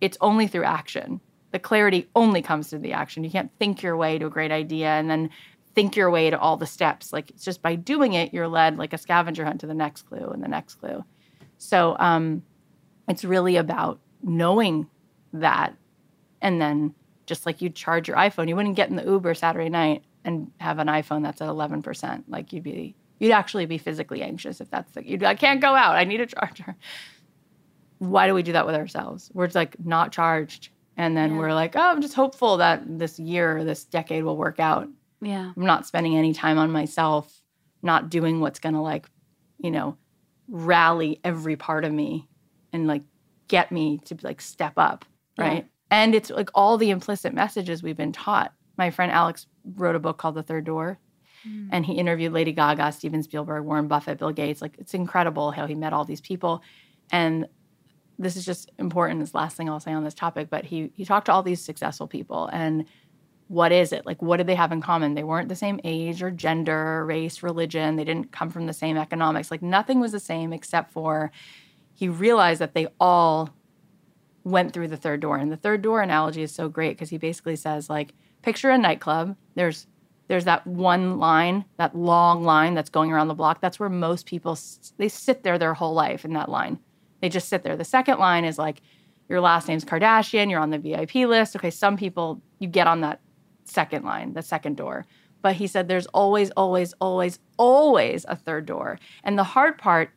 [0.00, 1.20] it's only through action.
[1.50, 3.24] The clarity only comes through the action.
[3.24, 5.30] You can't think your way to a great idea and then
[5.74, 7.12] think your way to all the steps.
[7.12, 10.02] Like it's just by doing it, you're led like a scavenger hunt to the next
[10.02, 11.04] clue and the next clue.
[11.58, 12.42] So um,
[13.08, 14.88] it's really about knowing
[15.32, 15.74] that
[16.40, 16.94] and then
[17.26, 18.48] just like you'd charge your iPhone.
[18.48, 22.24] You wouldn't get in the Uber Saturday night and have an iPhone that's at 11%.
[22.28, 25.60] Like you'd be, you'd actually be physically anxious if that's the, you'd be, I can't
[25.60, 25.96] go out.
[25.96, 26.76] I need a charger.
[27.98, 29.30] Why do we do that with ourselves?
[29.34, 30.70] We're just like not charged.
[30.96, 31.38] And then yeah.
[31.38, 34.88] we're like, oh, I'm just hopeful that this year, this decade will work out.
[35.20, 35.52] Yeah.
[35.56, 37.42] I'm not spending any time on myself,
[37.82, 39.06] not doing what's going to like,
[39.58, 39.96] you know,
[40.48, 42.28] rally every part of me
[42.72, 43.02] and like
[43.48, 45.04] get me to like step up.
[45.38, 45.64] Right.
[45.64, 45.70] Yeah.
[45.90, 48.52] And it's like all the implicit messages we've been taught.
[48.76, 50.98] My friend Alex wrote a book called The Third Door,
[51.46, 51.68] mm.
[51.72, 54.60] and he interviewed Lady Gaga, Steven Spielberg, Warren Buffett, Bill Gates.
[54.60, 56.62] Like it's incredible how he met all these people.
[57.10, 57.46] And
[58.18, 59.20] this is just important.
[59.20, 61.62] This last thing I'll say on this topic, but he he talked to all these
[61.62, 62.86] successful people and
[63.48, 64.04] what is it?
[64.04, 65.14] Like what did they have in common?
[65.14, 67.96] They weren't the same age or gender, race, religion.
[67.96, 69.50] They didn't come from the same economics.
[69.50, 71.30] Like nothing was the same except for
[71.94, 73.50] he realized that they all
[74.46, 75.36] went through the third door.
[75.36, 78.78] And the third door analogy is so great because he basically says like picture a
[78.78, 79.36] nightclub.
[79.56, 79.88] There's
[80.28, 83.60] there's that one line, that long line that's going around the block.
[83.60, 84.56] That's where most people
[84.98, 86.78] they sit there their whole life in that line.
[87.20, 87.76] They just sit there.
[87.76, 88.82] The second line is like
[89.28, 91.56] your last name's Kardashian, you're on the VIP list.
[91.56, 93.20] Okay, some people you get on that
[93.64, 95.06] second line, the second door.
[95.42, 99.00] But he said there's always always always always a third door.
[99.24, 100.10] And the hard part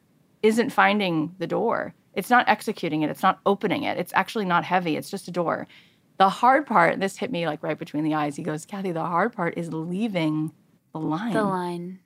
[0.44, 1.96] isn't finding the door.
[2.14, 3.98] It's not executing it, it's not opening it.
[3.98, 5.68] It's actually not heavy, it's just a door.
[6.18, 8.36] The hard part, this hit me like right between the eyes.
[8.36, 10.52] He goes, Cathy, the hard part is leaving
[10.92, 11.34] the line.
[11.34, 12.00] The line.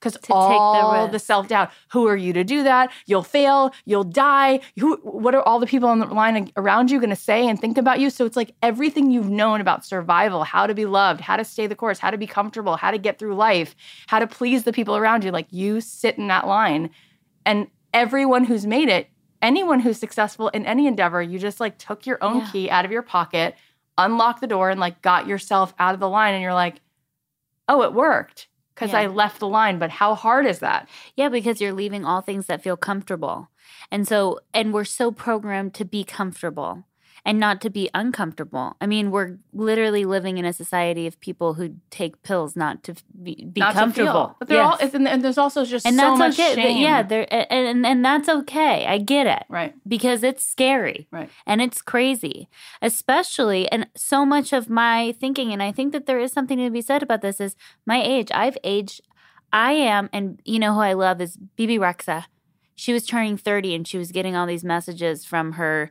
[0.00, 1.72] Because to take the all the, self doubt.
[1.90, 2.92] Who are you to do that?
[3.06, 3.72] You'll fail.
[3.84, 4.60] You'll die.
[4.78, 4.96] Who?
[5.02, 7.76] What are all the people on the line around you going to say and think
[7.76, 8.08] about you?
[8.08, 11.66] So it's like everything you've known about survival, how to be loved, how to stay
[11.66, 13.74] the course, how to be comfortable, how to get through life,
[14.06, 15.32] how to please the people around you.
[15.32, 16.90] Like you sit in that line,
[17.44, 19.08] and everyone who's made it,
[19.42, 22.50] anyone who's successful in any endeavor, you just like took your own Yeah.
[22.50, 23.54] key out of your pocket,
[23.96, 26.80] unlocked the door, and like got yourself out of the line, and you're like,
[27.68, 29.00] oh, it worked because Yeah.
[29.00, 29.78] I left the line.
[29.78, 30.88] But how hard is that?
[31.16, 33.50] Yeah, because you're leaving all things that feel comfortable.
[33.90, 36.84] And so, and we're so programmed to be comfortable
[37.28, 38.74] and not to be uncomfortable.
[38.80, 42.94] I mean, we're literally living in a society of people who take pills not to
[43.22, 44.12] be, be Not to comfortable.
[44.12, 44.36] feel.
[44.38, 44.94] But they're all, Yes.
[44.94, 46.54] and, and there's also just and so that's much okay.
[46.54, 46.78] shame.
[46.82, 48.86] Yeah, there and, and and that's okay.
[48.86, 51.30] I get it right, because it's scary right.
[51.46, 52.48] and it's crazy
[52.80, 56.70] especially and so much of my thinking and i think that there is something to
[56.70, 57.54] be said about this is
[57.86, 59.00] my age i've aged
[59.52, 62.24] i am and you know who i love is Bebe Rexha
[62.74, 65.90] she was turning 30 and she was getting all these messages from her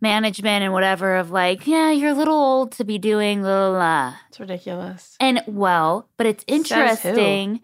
[0.00, 3.78] management and whatever of like yeah you're a little old to be doing la la
[3.78, 5.16] la It's ridiculous.
[5.20, 7.60] and well, but it's interesting.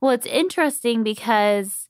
[0.00, 1.88] Well, it's interesting because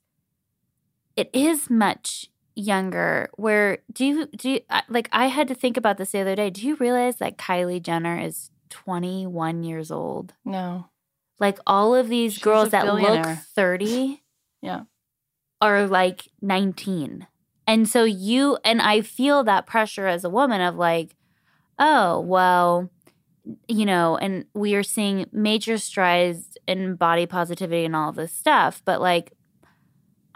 [1.15, 3.29] it is much younger.
[3.35, 5.09] Where do you do you, like?
[5.11, 6.49] I had to think about this the other day.
[6.49, 10.33] Do you realize that Kylie Jenner is 21 years old?
[10.45, 10.87] No.
[11.39, 14.21] Like all of these She's girls that look 30
[14.61, 14.83] Yeah.
[15.61, 17.27] are like 19.
[17.67, 21.15] And so you and I feel that pressure as a woman of like,
[21.79, 22.89] oh, well,
[23.67, 28.81] you know, and we are seeing major strides in body positivity and all this stuff,
[28.85, 29.33] but like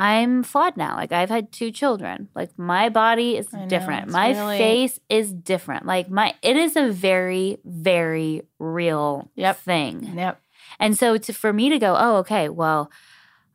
[0.01, 0.95] I'm flawed now.
[0.95, 2.29] Like I've had two children.
[2.33, 4.09] Like my body is know, different.
[4.09, 5.85] my really- face is different.
[5.85, 9.57] Like my it is a very very real Yep.
[9.59, 10.13] thing.
[10.15, 10.41] Yep.
[10.79, 12.89] And so to, for me to go, oh, okay, well,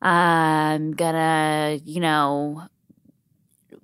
[0.03, 2.63] I'm gonna, you know,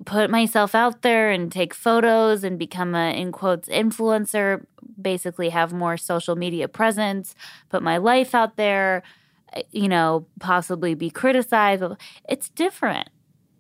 [0.04, 4.64] put myself out there and take photos and become a, in quotes, influencer,
[5.00, 7.34] basically have more social media presence,
[7.68, 9.02] put my life out there,
[9.54, 11.82] uh, you know, possibly be criticized.
[12.28, 13.10] It's different.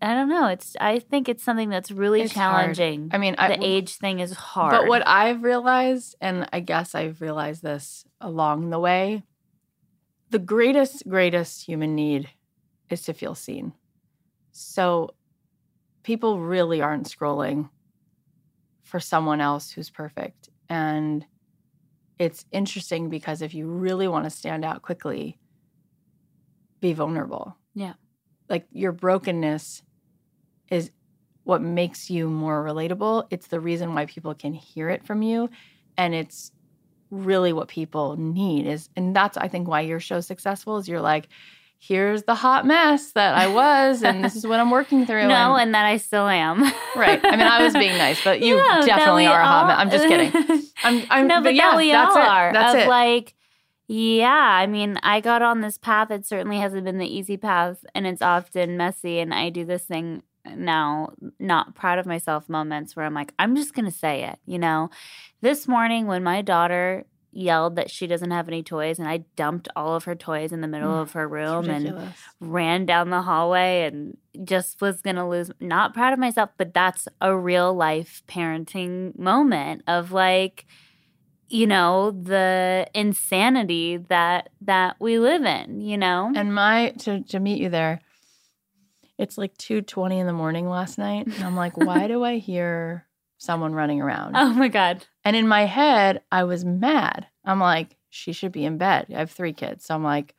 [0.02, 0.46] I don't know.
[0.46, 2.74] It's, I think it's something that's really It's hard.
[2.74, 3.10] challenging.
[3.12, 4.72] I mean, I, the age thing is hard.
[4.72, 9.24] But what I've realized, and I guess I've realized this along the way,
[10.30, 12.30] the greatest, greatest human need
[12.88, 13.74] is to feel seen.
[14.52, 15.14] So
[16.02, 17.68] people really aren't scrolling
[18.82, 20.48] for someone else who's perfect.
[20.68, 21.24] And
[22.18, 25.38] it's interesting because if you really want to stand out quickly,
[26.80, 27.56] be vulnerable.
[27.74, 27.94] Yeah.
[28.48, 29.82] Like your brokenness
[30.70, 30.90] is
[31.44, 33.26] what makes you more relatable.
[33.30, 35.50] It's the reason why people can hear it from you.
[35.96, 36.52] And it's
[37.10, 41.00] really what people need is and that's I think why your show's successful is you're
[41.00, 41.28] like,
[41.82, 45.22] here's the hot mess that I was, and this is what I'm working through.
[45.28, 46.62] no, and, and that I still am.
[46.94, 47.18] right.
[47.24, 49.78] I mean, I was being nice, but you definitely are a hot all- mess.
[49.78, 50.62] I'm just kidding.
[50.84, 52.28] I'm, I'm no, but yeah, that we that's all it.
[52.28, 52.52] are.
[52.52, 52.88] That's of it.
[52.88, 53.34] like,
[53.88, 56.10] yeah, I mean, I got on this path.
[56.10, 59.18] It certainly hasn't been the easy path, and it's often messy.
[59.18, 63.56] And I do this thing now, not proud of myself moments where I'm like, I'm
[63.56, 64.38] just gonna say it.
[64.44, 64.90] You know,
[65.40, 69.68] this morning when my daughter yelled that she doesn't have any toys, and I dumped
[69.76, 72.08] all of her toys in the middle Mm, of her room and
[72.40, 76.72] ran down the hallway and just was going to lose not proud of myself but
[76.72, 80.64] that's a real life parenting moment of like
[81.48, 86.32] you know the insanity that that we live in you know?
[86.34, 88.00] And my to to meet you there,
[89.18, 92.38] it's like two twenty in the morning last night, and I'm like, why do I
[92.38, 93.06] hear
[93.40, 94.36] someone running around?
[94.36, 97.26] oh my god And in my head, I was mad.
[97.44, 99.06] I'm like, she should be in bed.
[99.10, 100.34] I have three kids, so I'm like,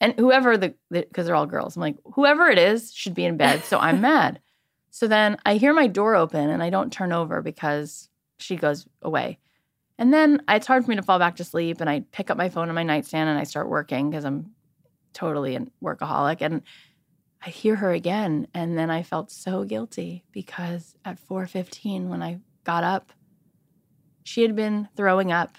[0.00, 3.36] and whoever the because they're all girls, I'm like, whoever it is should be in
[3.36, 3.64] bed.
[3.64, 4.40] So I'm mad.
[4.90, 8.86] So then I hear my door open, and I don't turn over because she goes
[9.02, 9.38] away.
[9.98, 12.36] And then it's hard for me to fall back to sleep, and I pick up
[12.36, 14.52] my phone on my nightstand and I start working because I'm
[15.12, 16.38] totally a workaholic.
[16.40, 16.62] And
[17.44, 22.40] I hear her again, and then I felt so guilty because at 4:15 when I
[22.64, 23.12] got up,
[24.24, 25.56] she had been throwing up,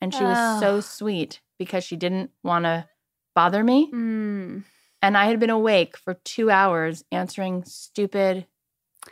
[0.00, 0.80] and she was so Oh.
[0.80, 2.88] sweet because she didn't want to
[3.34, 4.64] bother me, mm,
[5.02, 8.46] and I had been awake for two hours answering stupid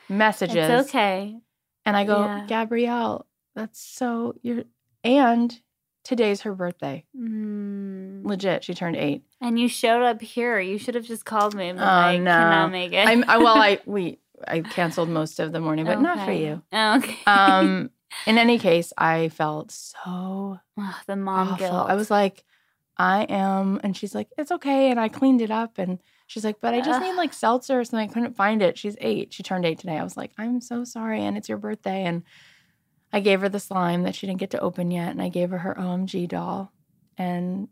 [0.08, 0.56] messages.
[0.56, 1.36] it's okay
[1.84, 2.46] And I go, Yeah.
[2.46, 4.64] Gabrielle, that's so you're
[5.04, 5.60] and
[6.08, 7.04] today's her birthday.
[7.16, 8.24] mm.
[8.24, 9.22] Legit, she turned eight.
[9.40, 12.36] and you showed up here you should have just called me and Oh, like no.
[12.36, 16.00] cannot make it I'm I, well, I we I canceled most of the morning, but
[16.00, 16.44] not for Okay.
[16.46, 16.62] you.
[16.72, 17.90] okay Um,
[18.26, 21.58] in any case, I felt so Ugh, the mom awful.
[21.66, 22.44] guilt I was like,
[22.96, 24.90] I am, and she's like, it's okay.
[24.90, 25.78] And I cleaned it up.
[25.78, 28.10] And she's like, but I just need like seltzer or something.
[28.10, 28.76] I couldn't find it.
[28.76, 29.32] She's eight.
[29.32, 29.96] She turned eight today.
[29.98, 31.20] I was like, I'm so sorry.
[31.22, 32.02] And it's your birthday.
[32.04, 32.24] And
[33.12, 35.10] I gave her the slime that she didn't get to open yet.
[35.10, 36.72] And I gave her her OMG doll.
[37.16, 37.68] And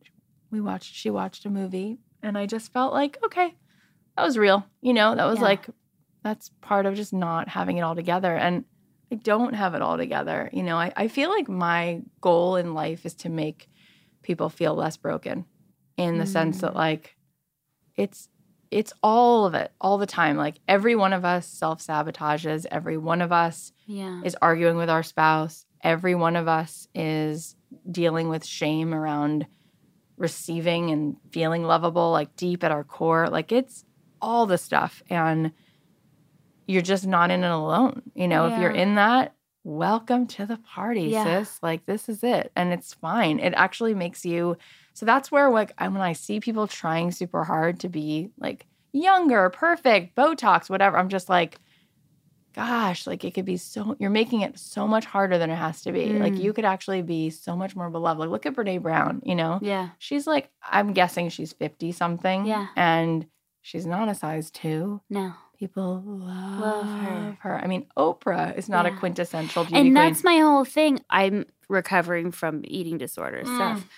[0.50, 1.98] we watched, she watched a movie.
[2.22, 3.54] And I just felt like, okay,
[4.16, 4.66] that was real.
[4.80, 5.44] You know, that was Yeah.
[5.44, 5.66] like,
[6.22, 8.34] that's part of just not having it all together.
[8.34, 8.64] And
[9.12, 10.50] I don't have it all together.
[10.52, 13.68] You know, I, I feel like my goal in life is to make
[14.22, 15.44] people feel less broken
[15.96, 16.76] in the sense that mm.
[16.76, 17.16] like
[17.96, 18.28] it's
[18.70, 20.36] it's all of it all the time.
[20.36, 24.20] Like every one of us self-sabotages, every one of us Yeah.
[24.24, 27.54] is arguing with our spouse, every one of us is
[27.90, 29.46] dealing with shame around
[30.16, 33.28] receiving and feeling lovable like deep at our core.
[33.28, 33.84] Like it's
[34.20, 35.52] all the stuff and
[36.66, 38.02] you're just not in it alone.
[38.14, 41.42] You know, if you're in that, welcome to the party, Yeah.
[41.42, 41.58] sis.
[41.62, 42.50] Like this is it.
[42.56, 43.38] And it's fine.
[43.38, 44.56] It actually makes you
[44.96, 49.50] so that's where like when I see people trying super hard to be like younger,
[49.50, 51.58] perfect, Botox, whatever, I'm just like,
[52.54, 55.82] gosh, like it could be so you're making it so much harder than it has
[55.82, 56.06] to be.
[56.18, 56.40] Like Mm.
[56.42, 58.18] you could actually be so much more beloved.
[58.20, 59.58] Like look at Brene Brown, you know?
[59.60, 59.90] Yeah.
[59.98, 62.46] She's like, I'm guessing she's 50 something.
[62.46, 62.68] Yeah.
[62.74, 63.26] And
[63.60, 65.02] she's not a size two.
[65.10, 65.34] No.
[65.58, 67.38] People love, Love her.
[67.40, 67.58] her.
[67.58, 69.94] I mean, Oprah is not a quintessential beauty and queen.
[69.94, 71.00] that's my whole thing.
[71.10, 73.54] I'm recovering from eating disorder Mm.
[73.54, 73.88] stuff.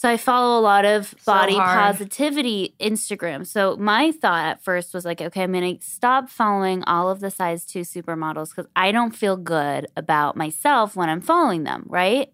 [0.00, 1.76] So I follow a lot of body hard.
[1.76, 3.46] positivity Instagram.
[3.46, 7.20] So my thought at first was like, okay, I'm going to stop following all of
[7.20, 11.84] the size 2 supermodels cuz I don't feel good about myself when I'm following them,
[11.86, 12.32] right?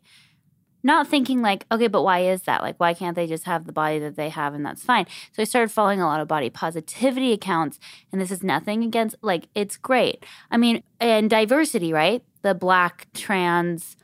[0.85, 2.63] Not thinking like, okay, but why is that?
[2.63, 5.07] Like why can't they just have the body that they have and that's fine.
[5.33, 7.81] So I started following a lot of body positivity accounts
[8.13, 10.25] and this is nothing against like it's great.
[10.53, 12.23] I mean, and diversity, right?
[12.43, 13.97] The black trans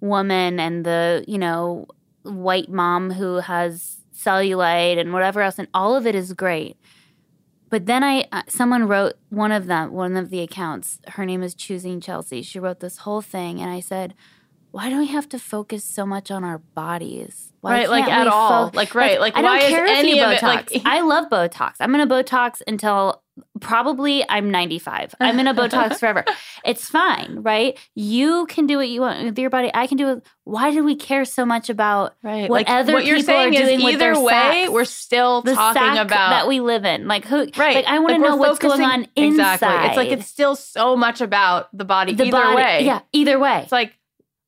[0.00, 1.86] woman and the, you know,
[2.22, 6.76] white mom who has cellulite and whatever else and all of it is great.
[7.70, 11.42] But then I uh, someone wrote one of them, one of the accounts, her name
[11.42, 12.42] is Choosing Chelsea.
[12.42, 14.14] She wrote this whole thing and I said,
[14.72, 17.52] why do we have to focus so much on our bodies?
[17.60, 18.70] Why Right, like, at all.
[18.72, 20.42] Like, right, like, I don't why is care if any you Botox.
[20.42, 21.74] like- I love Botox.
[21.80, 23.22] I'm gonna Botox until
[23.60, 25.14] probably I'm 95.
[25.20, 26.24] I'm gonna Botox forever.
[26.64, 27.78] It's fine, right?
[27.94, 29.70] You can do what you want with your body.
[29.74, 30.26] I can do it.
[30.44, 32.48] Why do we care so much about right.
[32.48, 34.70] what like, other what you're people saying are doing is with either their way, sacks?
[34.70, 37.08] we're still the talking about that we live in?
[37.08, 37.38] Like who?
[37.56, 37.76] Right.
[37.76, 39.54] Like I want to Like, know what's going on inside.
[39.54, 39.88] Exactly.
[39.88, 42.56] It's like it's still so much about the body the either body.
[42.56, 42.84] way.
[42.84, 43.60] Yeah, either way.
[43.62, 43.94] It's like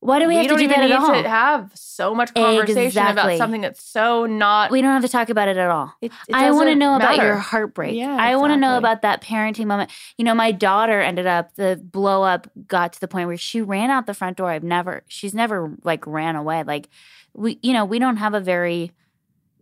[0.02, 1.22] Why do we, have to don't do even that need at all?
[1.22, 3.34] to have so much conversation Exactly.
[3.34, 4.72] about something that's so not.
[4.72, 5.94] we don't have to talk about it at all.
[6.00, 7.94] it, it I want to doesn't know about your heartbreak.
[7.94, 9.92] Yeah, I want to know about that parenting moment.
[10.18, 13.62] You know, my daughter ended up the blow up got to the point where she
[13.62, 14.50] ran out the front door.
[14.50, 16.64] I've never she's never like ran away.
[16.64, 16.88] Like
[17.32, 18.90] we you know, we don't have a very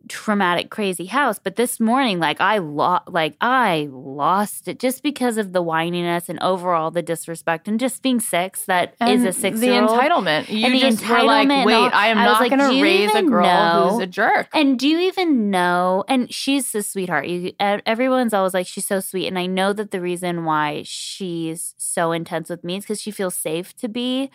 [0.09, 5.37] traumatic crazy house, but this morning like I lost like I lost it just because
[5.37, 9.33] of the whininess and overall the disrespect and just being six That is And a
[9.33, 10.49] 6 The entitlement.
[10.49, 13.15] You And the just were like, wait, all- I am I not like, gonna raise
[13.15, 13.89] a girl know?
[13.91, 14.49] who's a jerk.
[14.53, 16.05] And do you even know?
[16.09, 17.27] And she's a sweetheart.
[17.29, 19.27] You, everyone's always like, she's so sweet.
[19.27, 23.11] And I know that the reason why she's so intense with me is because she
[23.11, 24.31] feels safe to be.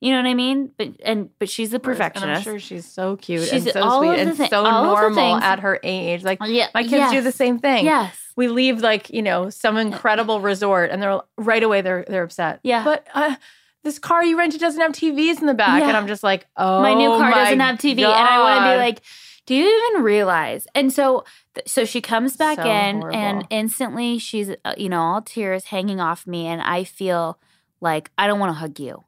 [0.00, 0.70] You know what I mean?
[0.76, 2.44] But and but she's a And I'm perfectionist.
[2.44, 5.36] sure she's so cute She's and so sweet and thi- so all of the normal
[5.36, 6.22] at her age.
[6.22, 7.84] Like yeah, my kids do the same thing.
[7.86, 8.14] Yes.
[8.36, 12.60] We leave like you know some incredible resort, and they're right away they're they're upset.
[12.62, 12.84] Yeah.
[12.84, 13.36] but uh,
[13.84, 15.88] this car you rented doesn't have TVs in the back, Yeah.
[15.88, 18.64] and I'm just like, oh, my new car my doesn't have TV, and I want
[18.66, 19.00] to be like,
[19.46, 20.66] do you even realize?
[20.74, 23.16] And so, th- so she comes back So in, horrible.
[23.16, 27.38] and instantly she's, uh, you know, all tears hanging off me, and I feel
[27.80, 29.04] like I don't want to hug you.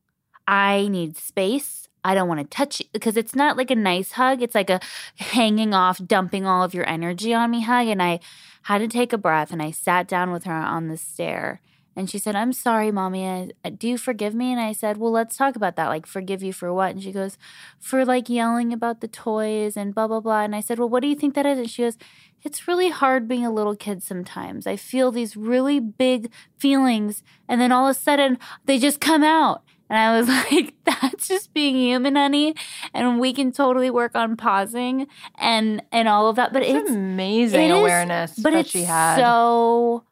[0.49, 1.89] I need space.
[2.03, 4.41] I don't want to touch you because it's not like a nice hug.
[4.41, 4.81] It's like a
[5.17, 7.87] hanging off, dumping all of your energy on me hug.
[7.89, 8.21] And I
[8.63, 11.61] had to take a breath and I sat down with her on the stair.
[11.95, 13.27] And she said, I'm sorry, mommy.
[13.27, 14.53] I, uh, do you forgive me?
[14.53, 15.89] And I said, Well, let's talk about that.
[15.89, 16.93] Like, forgive you for what?
[16.93, 17.37] And she goes,
[17.81, 20.43] For like yelling about the toys and blah, blah, blah.
[20.43, 21.59] And I said, Well, what do you think that is?
[21.59, 21.99] And she goes,
[22.43, 24.65] It's really hard being a little kid sometimes.
[24.65, 27.25] I feel these really big feelings.
[27.49, 29.65] And then all of a sudden, they just come out.
[29.91, 32.55] And I was like, that's just being human, honey.
[32.95, 35.07] And we can totally work on pausing
[35.39, 36.53] and and all of that.
[36.53, 39.17] But It's it's amazing it is- awareness but that it's she had.
[39.17, 40.05] so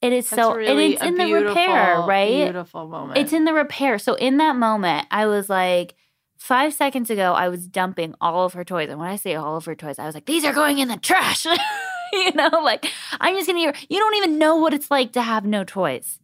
[0.00, 2.44] it is That's so really and it's in the repair, right?
[2.44, 3.18] Beautiful moment.
[3.18, 3.98] It's in the repair.
[3.98, 5.94] So in that moment, I was like,
[6.38, 8.88] five seconds ago, I was dumping all of her toys.
[8.90, 10.88] And when I say all of her toys, I was like, these are going in
[10.88, 11.44] the trash.
[12.12, 12.86] you know, like
[13.20, 16.18] I'm just gonna hear, you don't even know what it's like to have no toys.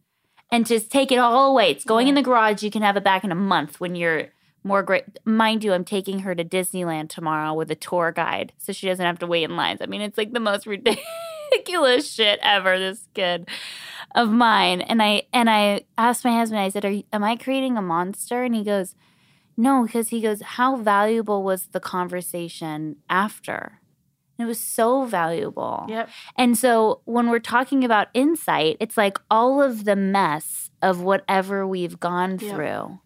[0.51, 1.71] And just take it all away.
[1.71, 2.63] It's going in the garage.
[2.63, 4.29] You can have it back in a month when you're
[4.63, 5.03] more great.
[5.25, 9.05] Mind you, I'm taking her to Disneyland tomorrow with a tour guide, so she doesn't
[9.05, 9.81] have to wait in lines.
[9.81, 10.65] I mean, it's like the most
[11.53, 12.79] ridiculous shit ever.
[12.79, 13.47] This kid
[14.15, 16.61] of mine, and I and I asked my husband.
[16.61, 18.95] I said, Are, "Am I creating a monster?" And he goes,
[19.55, 23.78] "No," because he goes, "How valuable was the conversation after?"
[24.39, 25.85] It was so valuable.
[25.89, 26.09] Yep.
[26.37, 31.67] And so when we're talking about insight, it's like all of the mess of whatever
[31.67, 32.55] we've gone Yep.
[32.55, 32.99] through.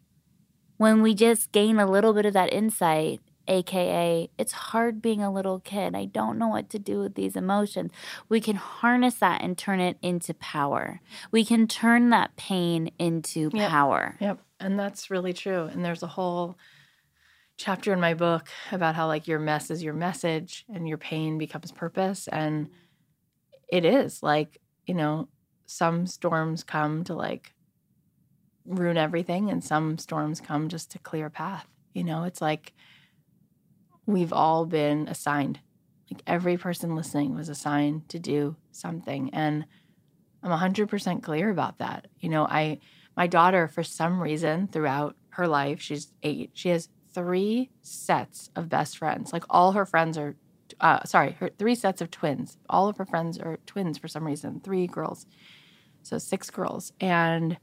[0.78, 5.32] When we just gain a little bit of that insight, AKA, it's hard being a
[5.34, 5.96] little kid.
[5.96, 7.92] I don't know what to do with these emotions.
[8.30, 11.02] We can harness that and turn it into power.
[11.32, 13.70] We can turn that pain into Yep.
[13.70, 14.16] power.
[14.22, 14.40] Yep.
[14.60, 15.64] And that's really true.
[15.66, 16.58] And there's a whole
[17.58, 21.38] chapter in my book about how like your mess is your message and your pain
[21.38, 22.28] becomes purpose.
[22.28, 22.70] And
[23.72, 25.30] it is like, you know,
[25.66, 27.54] some storms come to like
[28.66, 31.68] ruin everything and some storms come just to clear a path.
[31.94, 32.74] You know, it's like
[34.06, 35.60] we've all been assigned.
[36.12, 39.30] Like every person listening was assigned to do something.
[39.34, 39.66] And
[40.42, 42.08] I'm 100% clear about that.
[42.20, 42.80] You know, I
[43.16, 48.70] my daughter for some reason throughout her life, she's 8, she has three sets of
[48.70, 49.34] best friends.
[49.34, 50.36] Like all her friends are
[50.80, 52.58] uh, sorry, her three sets of twins.
[52.70, 55.26] All of her friends are twins for some reason, three girls.
[56.02, 56.92] So six girls.
[57.00, 57.58] And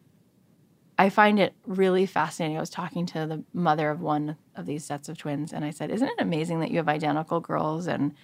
[0.99, 2.57] I find it really fascinating.
[2.57, 5.71] I was talking to the mother of one of these sets of twins, and I
[5.71, 8.15] said, Isn't it amazing that you have identical girls and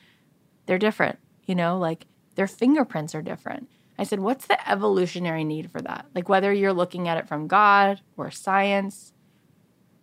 [0.66, 1.18] they're different?
[1.46, 3.68] You know, like their fingerprints are different.
[3.98, 6.06] I said, What's the evolutionary need for that?
[6.14, 9.14] Like, whether you're looking at it from God or science,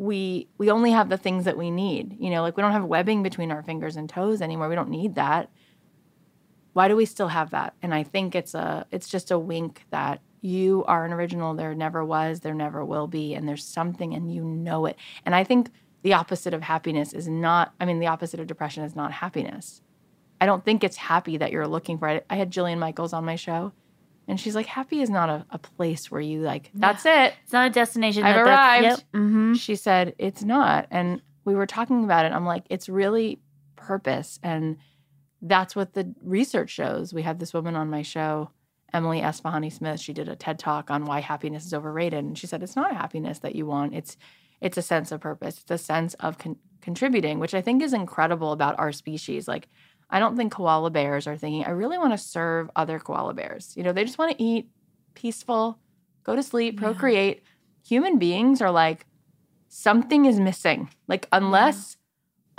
[0.03, 2.17] we we only have the things that we need.
[2.19, 4.67] You know, like we don't have webbing between our fingers and toes anymore.
[4.67, 5.49] We don't need that.
[6.73, 7.75] Why do we still have that?
[7.81, 11.53] And I think it's a it's just a wink that you are an original.
[11.53, 14.97] There never was, there never will be, and there's something and you know it.
[15.25, 18.83] And I think the opposite of happiness is not, I mean, the opposite of depression
[18.83, 19.81] is not happiness.
[20.41, 22.25] I don't think it's happy that you're looking for it.
[22.29, 23.71] I had Jillian Michaels on my show,
[24.27, 27.33] and she's like, happy is not a, a place where you like, that's it.
[27.43, 28.23] It's not a destination.
[28.23, 28.83] I've that arrived.
[28.83, 28.99] Yep.
[29.13, 30.87] hmm She said, it's not.
[30.91, 32.31] And we were talking about it.
[32.31, 33.39] I'm like, it's really
[33.75, 34.39] purpose.
[34.43, 34.77] And
[35.41, 37.13] that's what the research shows.
[37.13, 38.49] We had this woman on my show,
[38.93, 39.99] Emily Esfahani Smith.
[39.99, 42.23] She did a TED talk on why happiness is overrated.
[42.23, 43.93] And she said, it's not happiness that you want.
[43.93, 44.17] It's
[44.61, 45.59] it's a sense of purpose.
[45.61, 49.45] It's a sense of con- contributing, which I think is incredible about our species.
[49.45, 49.67] Like,
[50.13, 53.73] I don't think koala bears are thinking, I really want to serve other koala bears.
[53.75, 54.69] You know, they just want to eat,
[55.15, 55.79] peaceful,
[56.23, 56.87] go to sleep, Yeah.
[56.87, 57.43] procreate.
[57.85, 59.07] Human beings are like,
[59.69, 60.89] something is missing.
[61.07, 61.97] Like, unless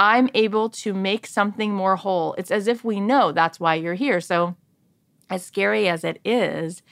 [0.01, 3.95] I'm able to make something more whole, it's as if we know that's why you're
[3.95, 4.21] here.
[4.21, 4.57] So,
[5.31, 6.83] as scary as it is,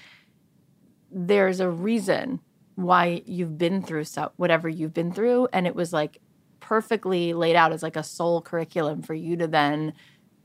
[1.11, 2.41] there's a reason
[2.77, 6.19] why you've been through so whatever you've been through and it was like
[6.61, 9.93] perfectly laid out as like a soul curriculum for you to then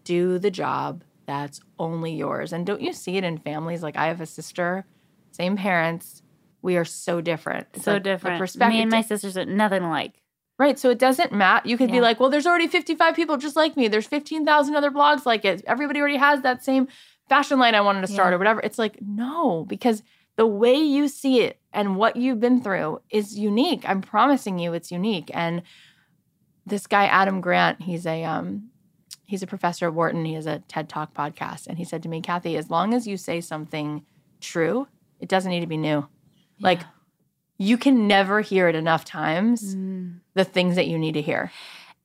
[0.07, 4.07] do the job that's only yours and don't you see it in families like i
[4.07, 4.85] have a sister
[5.31, 6.21] same parents
[6.61, 8.39] we are so different It's So like different.
[8.39, 10.15] perspective Me and my sisters are nothing alike.
[10.59, 10.77] Right.
[10.79, 11.69] So it doesn't matter.
[11.69, 13.87] You could be like, well, there's already 55 people just like me.
[13.87, 15.63] There's 15,000 other blogs like it.
[15.67, 16.87] Everybody already has that same
[17.29, 18.35] fashion line I wanted to start Yeah.
[18.35, 18.59] or whatever.
[18.63, 20.01] It's like, no, because
[20.35, 23.83] the way you see it and what you've been through is unique.
[23.87, 25.29] I'm promising you it's unique.
[25.31, 25.61] And
[26.65, 28.69] this guy, Adam Grant, he's a, um,
[29.27, 30.25] he's a professor at Wharton.
[30.25, 31.67] He has a TED Talk podcast.
[31.67, 34.03] And he said to me, Cathy, as long as you say something
[34.41, 34.87] true,
[35.19, 36.07] it doesn't need to be new.
[36.59, 36.81] Like,
[37.59, 40.21] you can never hear it enough times Mm.
[40.33, 41.51] the things that you need to hear.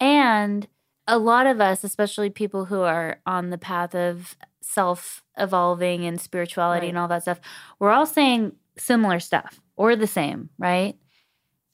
[0.01, 0.66] And
[1.09, 6.20] a lot of us, especially people who are on the path of self evolving and
[6.20, 6.89] spirituality Right.
[6.91, 7.41] and all that stuff,
[7.79, 10.97] we're all saying similar stuff or the same, right?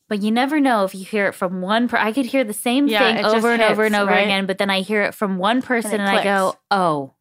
[0.09, 2.53] But you never know if you hear it from one per I could hear the
[2.55, 4.25] same Yeah, thing over and over and over right?
[4.25, 7.15] again, but then I hear it from one person and, I go, "Oh,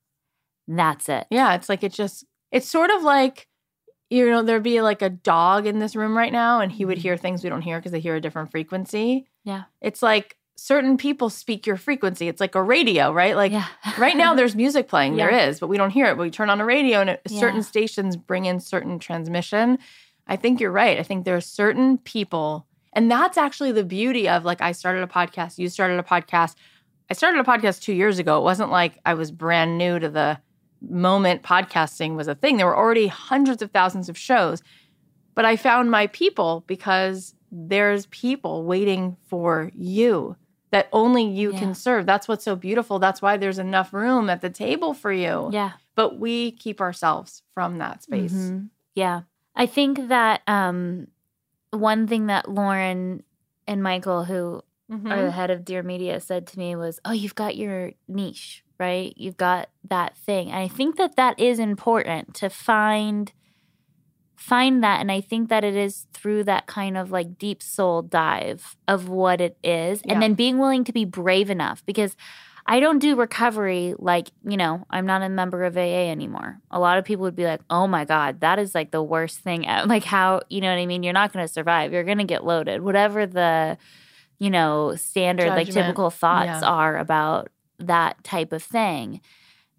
[0.67, 3.47] that's it." Yeah, it's like it just it's sort of like
[4.09, 6.97] you know there'd be like a dog in this room right now and he would
[6.97, 7.03] mm-hmm.
[7.03, 9.27] hear things we don't hear because they hear a different frequency.
[9.43, 9.63] Yeah.
[9.81, 12.27] It's like certain people speak your frequency.
[12.29, 13.35] It's like a radio, right?
[13.35, 13.67] Like yeah.
[13.97, 15.47] right now there's music playing there Yeah.
[15.47, 18.15] is but we don't hear it we turn on a radio and it, certain stations
[18.15, 19.77] bring in certain transmission
[20.27, 22.65] i think you're right i think there are certain people
[22.97, 26.55] and that's actually the beauty of like i started a podcast you started a podcast
[27.09, 30.09] i started a podcast two years ago it wasn't like i was brand new to
[30.09, 30.37] the
[30.81, 34.61] moment podcasting was a thing there were already hundreds of thousands of shows
[35.35, 40.35] but i found my people because there's people waiting for you
[40.71, 41.59] that only you Yeah.
[41.59, 42.05] can serve.
[42.05, 42.99] That's what's so beautiful.
[42.99, 45.49] That's why there's enough room at the table for you.
[45.53, 45.71] yeah.
[45.95, 48.33] But we keep ourselves from that space.
[48.33, 48.67] Mhm.
[48.93, 49.21] Yeah.
[49.55, 51.07] I think that um,
[51.77, 53.23] one thing that Lauren
[53.67, 54.61] and Michael, who
[54.91, 55.11] Mhm.
[55.11, 58.63] or the head of Dear Media, said to me was, "Oh, you've got your niche,
[58.79, 59.13] right?
[59.17, 63.31] You've got that thing." And I think that that is important to find
[64.35, 68.03] find that and I think that it is through that kind of like deep soul
[68.03, 70.13] dive of what it is Yeah.
[70.13, 72.15] and then being willing to be brave enough because
[72.69, 76.59] I don't do recovery like, you know, I'm not a member of AA anymore.
[76.69, 79.39] A lot of people would be like, "Oh my god, that is like the worst
[79.39, 81.01] thing." ever." Like how, you know what I mean?
[81.03, 81.93] You're not going to survive.
[81.93, 82.81] You're going to get loaded.
[82.81, 83.77] Whatever the
[84.39, 86.67] you know, standard like typical thoughts Yeah.
[86.69, 87.49] are about
[87.79, 89.21] that type of thing.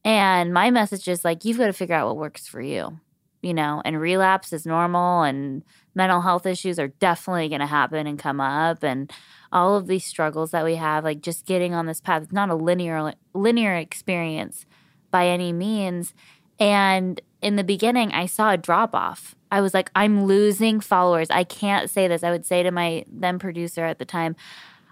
[0.05, 2.99] And my message is like you've got to figure out what works for you.
[3.41, 5.63] You know, and relapse is normal and
[5.99, 9.13] mental health issues are definitely going to happen and come up and
[9.51, 12.51] all of these struggles that we have like just getting on this path it's not
[12.51, 14.65] a linear linear experience
[15.11, 16.15] by any means.
[16.61, 19.35] And in the beginning i saw a drop off.
[19.51, 21.31] I was like i'm losing followers.
[21.31, 22.23] I can't say this.
[22.23, 24.37] I would say to my then producer at the time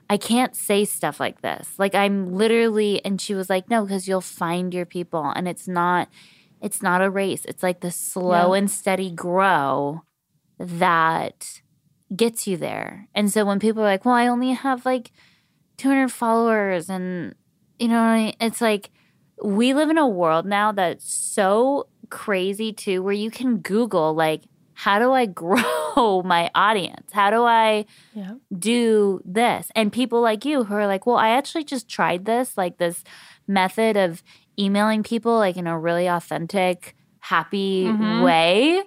[0.09, 1.75] i can't say stuff like this.
[1.79, 5.69] Like i'm literally and she was like no because you'll find your people and it's
[5.69, 6.09] not
[6.67, 8.59] it's not a race it's like the slow Yeah.
[8.59, 10.03] and steady grow
[10.59, 11.61] that
[12.15, 13.09] gets you there.
[13.15, 15.11] And so when people are like, well, I only have like
[15.79, 17.35] 200 followers, and
[17.79, 18.91] you know, it's like
[19.43, 24.43] we live in a world now that's so crazy too, where you can Google, like,
[24.75, 27.09] how do I grow my audience?
[27.13, 28.35] How do I Yeah.
[28.57, 29.71] do this?
[29.75, 33.03] And people like you who are like, well, I actually just tried this, like this
[33.49, 34.23] method of
[34.59, 38.23] emailing people, like in a really authentic, happy Mhm.
[38.23, 38.83] way.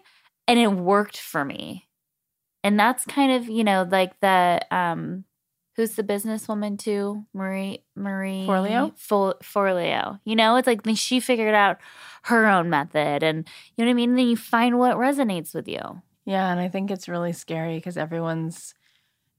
[0.48, 1.88] And it worked for me.
[2.64, 5.26] And that's kind of, you know, like the, um,
[5.76, 7.26] who's the businesswoman too?
[7.34, 8.98] Marie, Marie Forleo?
[8.98, 10.20] Fo- Forleo.
[10.26, 11.78] You know, it's like she figured out
[12.24, 14.16] her own method and you know what I mean?
[14.16, 16.02] then you find what resonates with you.
[16.26, 18.74] Yeah, and I think it's really scary because everyone's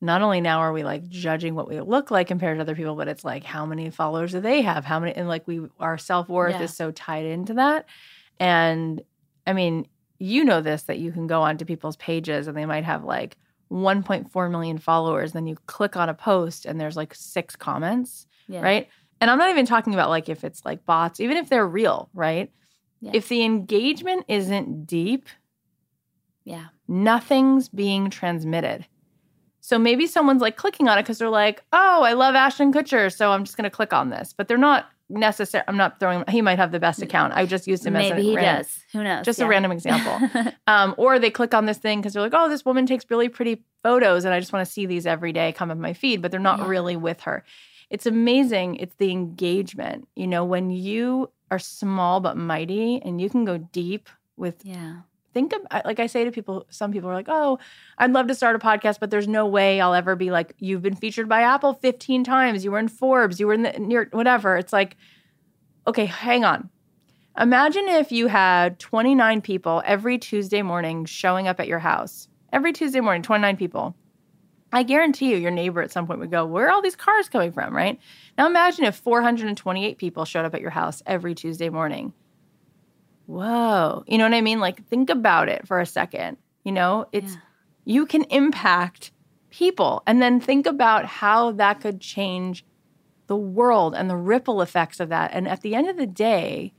[0.01, 2.95] not only now are we like judging what we look like compared to other people,
[2.97, 4.85] but it's like how many followers do they have?
[4.85, 6.63] How many and like we our self-worth Yeah.
[6.63, 7.87] is so tied into that.
[8.39, 9.03] And
[9.47, 9.87] I mean,
[10.19, 13.37] you know this that you can go onto people's pages and they might have like
[13.71, 18.63] 1.4 million followers, then you click on a post and there's like six comments, Yeah.
[18.63, 18.89] right?
[19.21, 22.09] And I'm not even talking about like if it's like bots, even if they're real,
[22.15, 22.51] right?
[23.01, 23.13] Yeah.
[23.15, 25.29] If the engagement isn't deep,
[26.45, 26.67] Yeah.
[26.89, 28.87] nothing's being transmitted.
[29.61, 33.15] So maybe someone's like clicking on it because they're like, oh, I love Ashton Kutcher,
[33.15, 34.33] so I'm just going to click on this.
[34.37, 35.65] But they're not necessary.
[35.69, 36.25] I'm not throwing.
[36.29, 37.35] He might have the best account.
[37.35, 38.85] I just used him as Maybe a he random- does.
[38.93, 39.25] Who knows?
[39.25, 40.53] Just a random example.
[40.67, 43.29] Um, or they click on this thing because they're like, oh, this woman takes really
[43.29, 46.23] pretty photos, and I just want to see these every day come up my feed.
[46.23, 46.69] But they're not Yeah.
[46.69, 47.43] really with her.
[47.91, 48.77] It's amazing.
[48.77, 50.07] It's the engagement.
[50.15, 55.01] You know, when you are small but mighty, and you can go deep with yeah.
[55.33, 57.59] Think of like I say to people, some people are like, "Oh,
[57.99, 60.83] I'd love to start a podcast, but there's no way I'll ever be like you've
[60.83, 62.65] been featured by Apple 15 times.
[62.65, 64.97] You were in Forbes, you were in the York, whatever." It's like,
[65.87, 66.71] okay, hang on.
[67.39, 72.29] Imagine if you had 29 people every Tuesday morning showing up at your house.
[72.53, 73.95] Every Tuesday morning, 29 people.
[74.73, 77.29] I guarantee you, your neighbor at some point would go, Where are all these cars
[77.29, 77.75] coming from?
[77.75, 77.99] Right?
[78.37, 82.13] Now imagine if 428 people showed up at your house every Tuesday morning.
[83.31, 84.03] Whoa.
[84.09, 84.59] You know what I mean?
[84.59, 86.37] Like, think about it for a second.
[86.65, 87.41] You know, it's, Yeah.
[87.85, 89.13] you can impact
[89.51, 90.03] people.
[90.07, 92.65] And then think about how that could change
[93.29, 95.31] the world and the ripple effects of that.
[95.33, 96.73] And at the end of the day,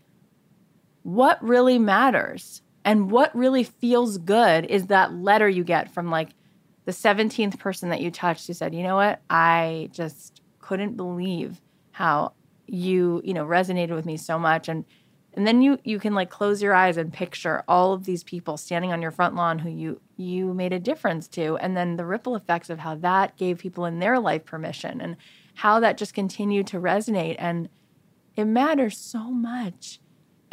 [1.04, 6.30] what really matters and what really feels good is that letter you get from like
[6.84, 11.62] the 17th person that you touched who said, you know what, I just couldn't believe
[11.92, 12.34] how
[12.68, 14.68] you, you know, resonated with me so much.
[14.68, 14.84] And
[15.34, 18.58] and then you you can like close your eyes and picture all of these people
[18.58, 22.06] standing on your front lawn who you you made a difference to and then the
[22.06, 25.16] ripple effects of how that gave people in their life permission and
[25.56, 27.70] how that just continued to resonate and
[28.38, 30.00] it matters so much.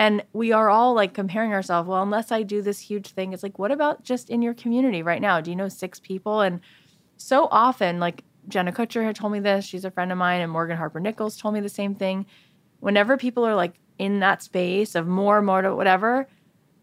[0.00, 3.42] And we are all like comparing ourselves well unless i do this huge thing it's
[3.42, 5.40] like what about just in your community right now?
[5.40, 6.40] Do you know six people?
[6.40, 6.60] And
[7.16, 10.50] so often like jenna kutcher had told me this she's a friend of mine and
[10.50, 12.26] morgan harper nichols told me the same thing.
[12.78, 16.26] Whenever people are like in that space of more more to whatever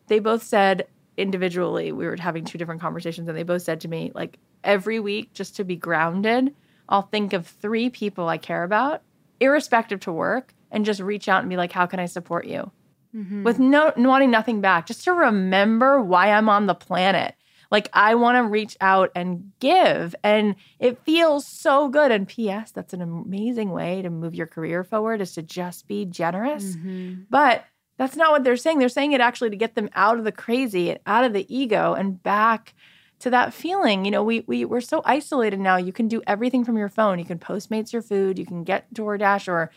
[0.07, 0.87] they both said
[1.17, 4.99] individually we were having two different conversations and they both said to me like every
[4.99, 6.53] week just to be grounded
[6.89, 9.01] i'll think of three people i care about
[9.39, 12.71] irrespective to work and just reach out and be like how can i support you
[13.15, 13.43] mm-hmm.
[13.43, 17.35] with no wanting nothing back, just to remember why I'm on the planet.
[17.71, 22.11] Like I want to reach out and give, and it feels so good.
[22.11, 22.71] And P.S.
[22.71, 26.75] That's an amazing way to move your career forward is to just be generous.
[26.75, 27.23] Mm-hmm.
[27.29, 27.65] But
[27.97, 28.79] that's not what they're saying.
[28.79, 31.93] They're saying it actually to get them out of the crazy, out of the ego,
[31.93, 32.73] and back
[33.19, 34.05] to that feeling.
[34.05, 35.77] You know, we we we're so isolated now.
[35.77, 37.19] You can do everything from your phone.
[37.19, 38.37] You can Postmates your food.
[38.37, 39.71] You can get DoorDash or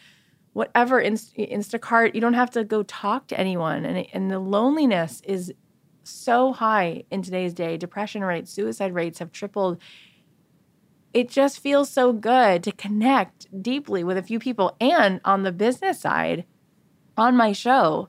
[0.53, 2.15] whatever Inst- Instacart.
[2.15, 3.85] You don't have to go talk to anyone.
[3.85, 5.53] And and the loneliness is
[6.09, 7.77] so high in today's day.
[7.77, 9.81] Depression rates, suicide rates have tripled.
[11.15, 14.77] It just feels so good to connect deeply with a few people.
[14.81, 16.45] And on the business side,
[17.17, 18.09] on my show,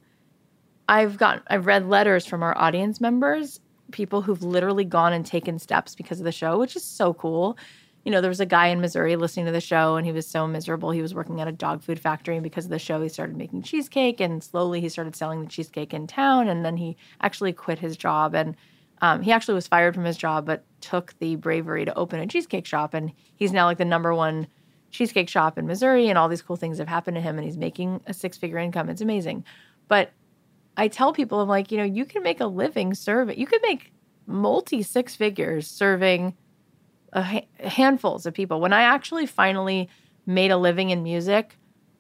[0.88, 3.60] I've got I've read letters from our audience members,
[3.92, 7.58] people who've literally gone and taken steps because of the show, which is so cool.
[8.10, 10.26] You know, there was a guy in Missouri listening to the show and he was
[10.26, 10.90] so miserable.
[10.90, 13.38] He was working at a dog food factory and because of the show he started
[13.38, 17.54] making cheesecake and slowly he started selling the cheesecake in town and then he actually
[17.54, 18.56] quit his job and
[19.04, 22.26] um, he actually was fired from his job but took the bravery to open a
[22.26, 24.48] cheesecake shop and he's now like the number one
[24.90, 27.58] cheesecake shop in Missouri and all these cool things have happened to him and he's
[27.58, 28.90] making a six figure income.
[28.90, 29.46] It's amazing.
[29.88, 30.14] But
[30.78, 33.60] I tell people, I'm like, you know, you can make a living serving, you can
[33.62, 33.94] make
[34.26, 36.34] multi six figures serving
[37.14, 38.60] ha- handfuls of people.
[38.60, 39.90] When I actually finally
[40.26, 41.58] made a living in music,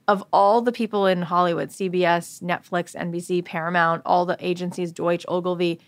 [0.08, 5.80] of all the people in Hollywood, CBS, Netflix, NBC, Paramount, all the agencies, Deutsch, Ogilvy,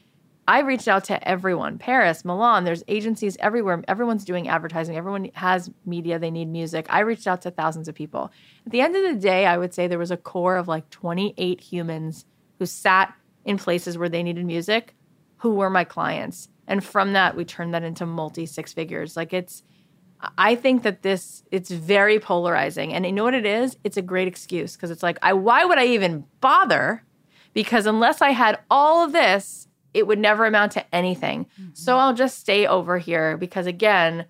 [0.47, 3.83] I reached out to everyone Paris, Milan, there's agencies everywhere.
[3.87, 6.87] Everyone's doing advertising, everyone has media, they need music.
[6.89, 8.31] I reached out to thousands of people.
[8.65, 10.89] At the end of the day, I would say there was a core of like
[10.89, 12.25] 28 humans
[12.59, 13.13] who sat
[13.45, 14.93] in places where they needed music
[15.37, 16.49] who were my clients.
[16.71, 19.17] And from that, we turn that into multi six figures.
[19.17, 19.61] Like it's,
[20.37, 22.93] I think that this it's very polarizing.
[22.93, 23.75] And you know what it is?
[23.83, 27.03] It's a great excuse because it's like, I why would I even bother?
[27.53, 31.45] Because unless I had all of this, it would never amount to anything.
[31.59, 31.71] Mm-hmm.
[31.73, 34.25] So I'll just stay over here because again,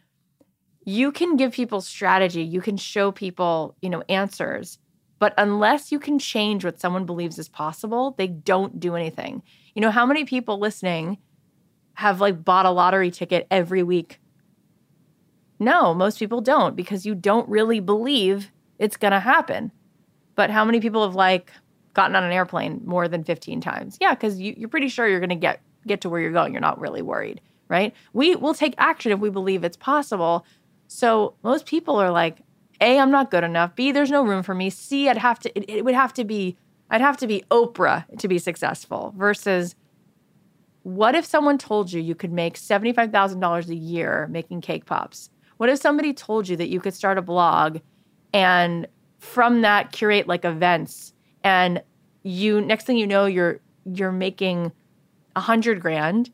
[0.83, 4.79] you can give people strategy, you can show people, you know, answers,
[5.19, 9.43] but unless you can change what someone believes is possible, they don't do anything.
[9.75, 11.19] You know, how many people listening
[11.95, 14.19] have like bought a lottery ticket every week?
[15.59, 19.71] No, most people don't because you don't really believe it's going to happen.
[20.35, 21.51] But how many people have like
[21.93, 23.97] gotten on an airplane more than 15 times.
[23.99, 26.53] Yeah, because you, you're pretty sure you're going to get get to where you're going.
[26.53, 27.93] You're not really worried, right?
[28.13, 30.45] We will take action if we believe it's possible.
[30.87, 32.41] So most people are like,
[32.81, 33.75] A, I'm not good enough.
[33.75, 34.69] B, there's no room for me.
[34.69, 36.55] C, I'd have to, it, it would have to be,
[36.91, 39.75] I'd have to be Oprah to be successful versus
[40.83, 45.29] what if someone told you you could make $75,000 a year making cake pops?
[45.57, 47.79] What if somebody told you that you could start a blog
[48.33, 48.87] and
[49.19, 51.13] from that curate like events
[51.43, 51.83] and
[52.23, 54.71] you next thing you know you're you're making
[55.35, 56.31] a hundred grand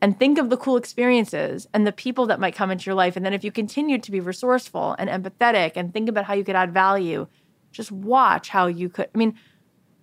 [0.00, 3.16] and think of the cool experiences and the people that might come into your life
[3.16, 6.42] and then if you continue to be resourceful and empathetic and think about how you
[6.42, 7.26] could add value
[7.70, 9.34] just watch how you could i mean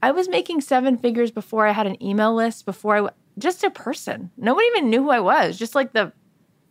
[0.02, 3.70] i was making seven figures before i had an email list before i just a
[3.70, 6.12] person No one even knew who i was just like the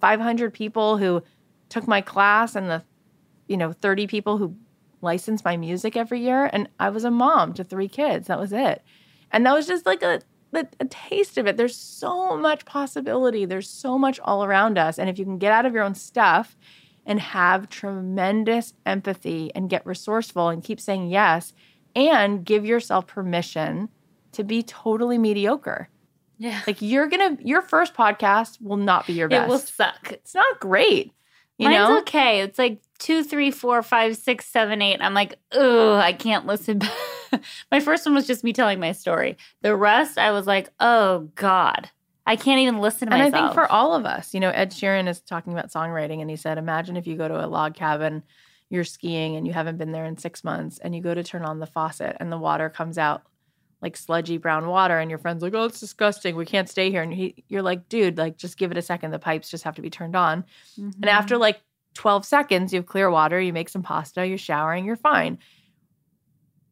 [0.01, 1.23] 500 people who
[1.69, 2.83] took my class and the
[3.49, 4.57] you know 30 people who
[5.05, 6.51] licensed my music every year.
[6.53, 8.27] And I was a mom to three kids.
[8.27, 8.83] That was it.
[9.31, 10.21] And that was just like a,
[10.53, 11.57] a, a taste of it.
[11.57, 14.99] There's so much possibility, there's so much all around us.
[14.99, 16.57] And if you can get out of your own stuff
[17.07, 21.53] and have tremendous empathy and get resourceful and keep saying yes
[21.95, 23.91] and give yourself permission
[24.33, 25.89] to be totally mediocre.
[26.39, 26.61] Yeah.
[26.67, 29.49] Like you're gonna your first podcast will not be your best.
[29.49, 30.13] It will suck.
[30.13, 31.13] It's not great.
[31.59, 31.99] You Mine's know?
[31.99, 32.41] okay.
[32.41, 35.01] It's like two, three, four, five, six, seven, eight.
[35.01, 36.81] I'm like, oh, I can't listen.
[37.71, 39.37] my first one was just me telling my story.
[39.63, 41.91] The rest, I was like, oh God,
[42.27, 43.35] I can't even listen to and myself.
[43.35, 46.21] And I think for all of us, you know, Ed Sheeran is talking about songwriting,
[46.21, 48.25] and he said, imagine if you go to a log cabin,
[48.69, 51.45] you're skiing, and you haven't been there in six months, and you go to turn
[51.45, 53.23] on the faucet, and the water comes out
[53.83, 56.37] like sludgy brown water, and your friend's like, oh, it's disgusting.
[56.37, 57.03] We can't stay here.
[57.03, 59.11] And he, you're like, dude, like, just give it a second.
[59.11, 60.43] The pipes just have to be turned on.
[60.79, 61.03] Mm-hmm.
[61.03, 61.61] And after like
[61.95, 65.39] 12 seconds, you have clear water, you make some pasta, you're showering, you're fine.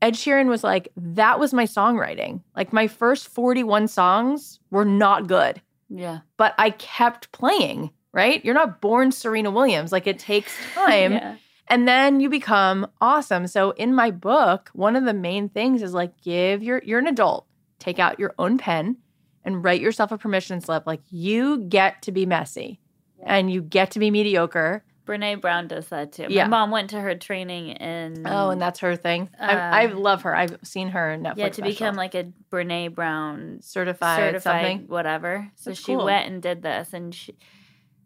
[0.00, 2.42] Ed Sheeran was like, that was my songwriting.
[2.56, 5.62] Like my first 41 songs were not good.
[5.88, 6.20] Yeah.
[6.36, 8.44] But I kept playing, right?
[8.44, 9.92] You're not born Serena Williams.
[9.92, 11.12] Like it takes time.
[11.12, 11.36] yeah.
[11.72, 13.46] And then you become awesome.
[13.46, 17.06] So in my book, one of the main things is like give your you're an
[17.06, 17.46] adult.
[17.78, 18.98] Take out your own pen
[19.42, 22.78] and write yourself a permission slip like you get to be messy
[23.24, 26.26] and you get to be mediocre Brene Brown does that too.
[26.28, 26.44] Yeah.
[26.44, 28.24] My mom went to her training in.
[28.26, 29.30] Oh, and that's her thing.
[29.40, 30.34] Uh, I, I, love her.
[30.34, 31.36] I've seen her in Netflix.
[31.38, 31.72] Yeah, to special.
[31.72, 35.50] become like a Brene Brown certified, certified something, whatever.
[35.56, 36.04] So that's she cool.
[36.04, 37.34] went and did this, and she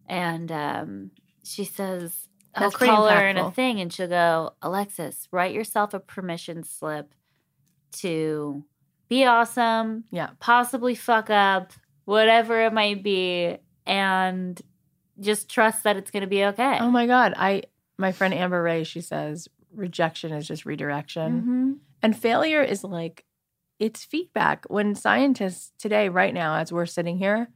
[0.08, 1.10] and um,
[1.44, 2.28] she says,
[2.58, 6.62] That's "I'll call her in a thing," and she'll go, "Alexis, write yourself a permission
[6.62, 7.14] slip
[7.98, 8.64] to
[9.08, 10.04] be awesome.
[10.10, 11.72] Yeah, possibly fuck up,
[12.04, 14.60] whatever it might be." and
[15.20, 16.78] just trust that it's going to be okay.
[16.80, 17.34] Oh my God.
[17.36, 17.62] I
[17.98, 21.40] my friend Amber Rae, she says rejection is just redirection.
[21.40, 23.24] hmm And failure is like
[23.78, 24.64] it's feedback.
[24.68, 27.48] When scientists today, right now, as we're sitting here,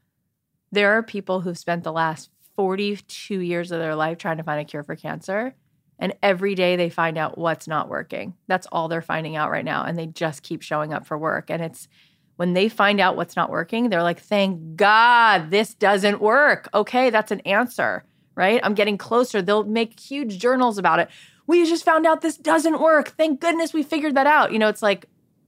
[0.71, 2.31] there are people who've spent the last
[2.61, 5.55] 42 years of their life trying to find a cure for cancer.
[5.99, 8.35] And every day they find out what's not working.
[8.49, 9.85] That's all they're finding out right now.
[9.85, 11.51] And they just keep showing up for work.
[11.51, 11.89] And it's
[12.37, 16.69] when they find out what's not working, they're like, thank God this doesn't work.
[16.75, 18.05] Okay, that's an answer,
[18.35, 18.61] right?
[18.63, 19.41] I'm getting closer.
[19.41, 21.09] They'll make huge journals about it.
[21.47, 23.15] We just found out this doesn't work.
[23.17, 24.53] Thank goodness we figured that out.
[24.53, 25.07] You know, it's like,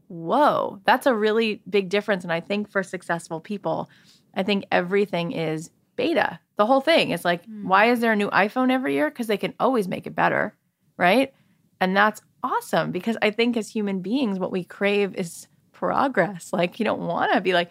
[0.08, 2.24] whoa, that's a really big difference.
[2.24, 3.90] And I think for successful people,
[4.34, 6.40] I think everything is beta.
[6.56, 7.64] The whole thing is like, Mm.
[7.64, 9.08] why is there a new iPhone every year?
[9.10, 10.56] Because they can always make it better,
[10.96, 11.32] right?
[11.80, 16.52] And that's awesome because I think as human beings, what we crave is progress.
[16.52, 17.70] Like, you don't want to be like,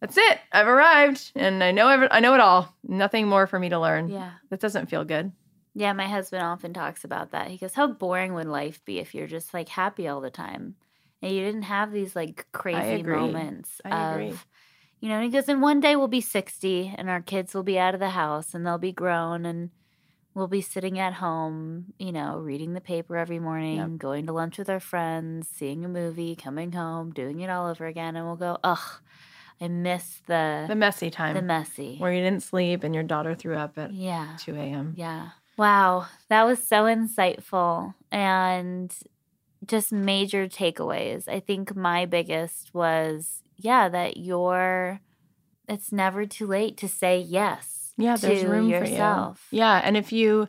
[0.00, 2.74] that's it, I've arrived and I know every, I know it all.
[2.82, 4.08] Nothing more for me to learn.
[4.08, 4.32] Yeah.
[4.50, 5.32] That doesn't feel good.
[5.74, 7.48] Yeah, my husband often talks about that.
[7.48, 10.74] He goes, How boring would life be if you're just like happy all the time?
[11.22, 14.38] And you didn't have these like crazy moments I of, agree.
[15.00, 17.62] You know, and he goes, And one day we'll be 60 and our kids will
[17.62, 19.70] be out of the house and they'll be grown and
[20.34, 24.58] we'll be sitting at home, you know, reading the paper every morning, going to lunch
[24.58, 28.14] with our friends, seeing a movie, coming home, doing it all over again.
[28.16, 28.78] And we'll go, Ugh,
[29.60, 31.96] I miss the, The messy time the messy.
[31.98, 34.36] where you didn't sleep and your daughter threw up at yeah.
[34.40, 34.94] 2 a.m.
[34.96, 35.30] Yeah.
[35.56, 36.06] Wow.
[36.28, 38.94] That was so insightful and
[39.66, 41.28] just major takeaways.
[41.28, 45.00] I think my biggest was, yeah, that you're,
[45.68, 47.92] it's never too late to say yes.
[47.96, 49.46] Yeah, there's room yourself.
[49.48, 49.60] for you.
[49.60, 50.48] Yeah, and if you,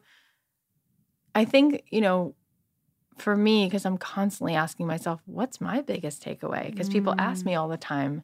[1.35, 2.35] I think you know,
[3.17, 6.65] for me, because I'm constantly asking myself, what's my biggest takeaway?
[6.65, 7.47] Because people ask Mm.
[7.47, 8.23] me all the time,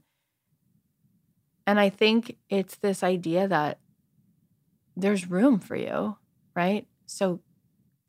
[1.66, 3.80] and I think it's this idea that
[4.96, 6.18] there's room for you,
[6.56, 6.88] right?
[7.06, 7.42] So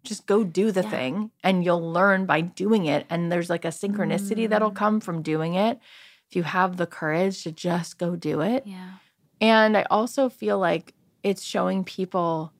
[0.05, 0.91] just go do the Yeah.
[0.91, 3.05] thing, and you'll learn by doing it.
[3.11, 4.76] And there's like a synchronicity that'll Mm.
[4.76, 5.81] come from doing it.
[6.29, 8.66] If you have the courage to just go do it.
[8.66, 8.93] Yeah.
[9.41, 12.53] And I also feel like it's showing people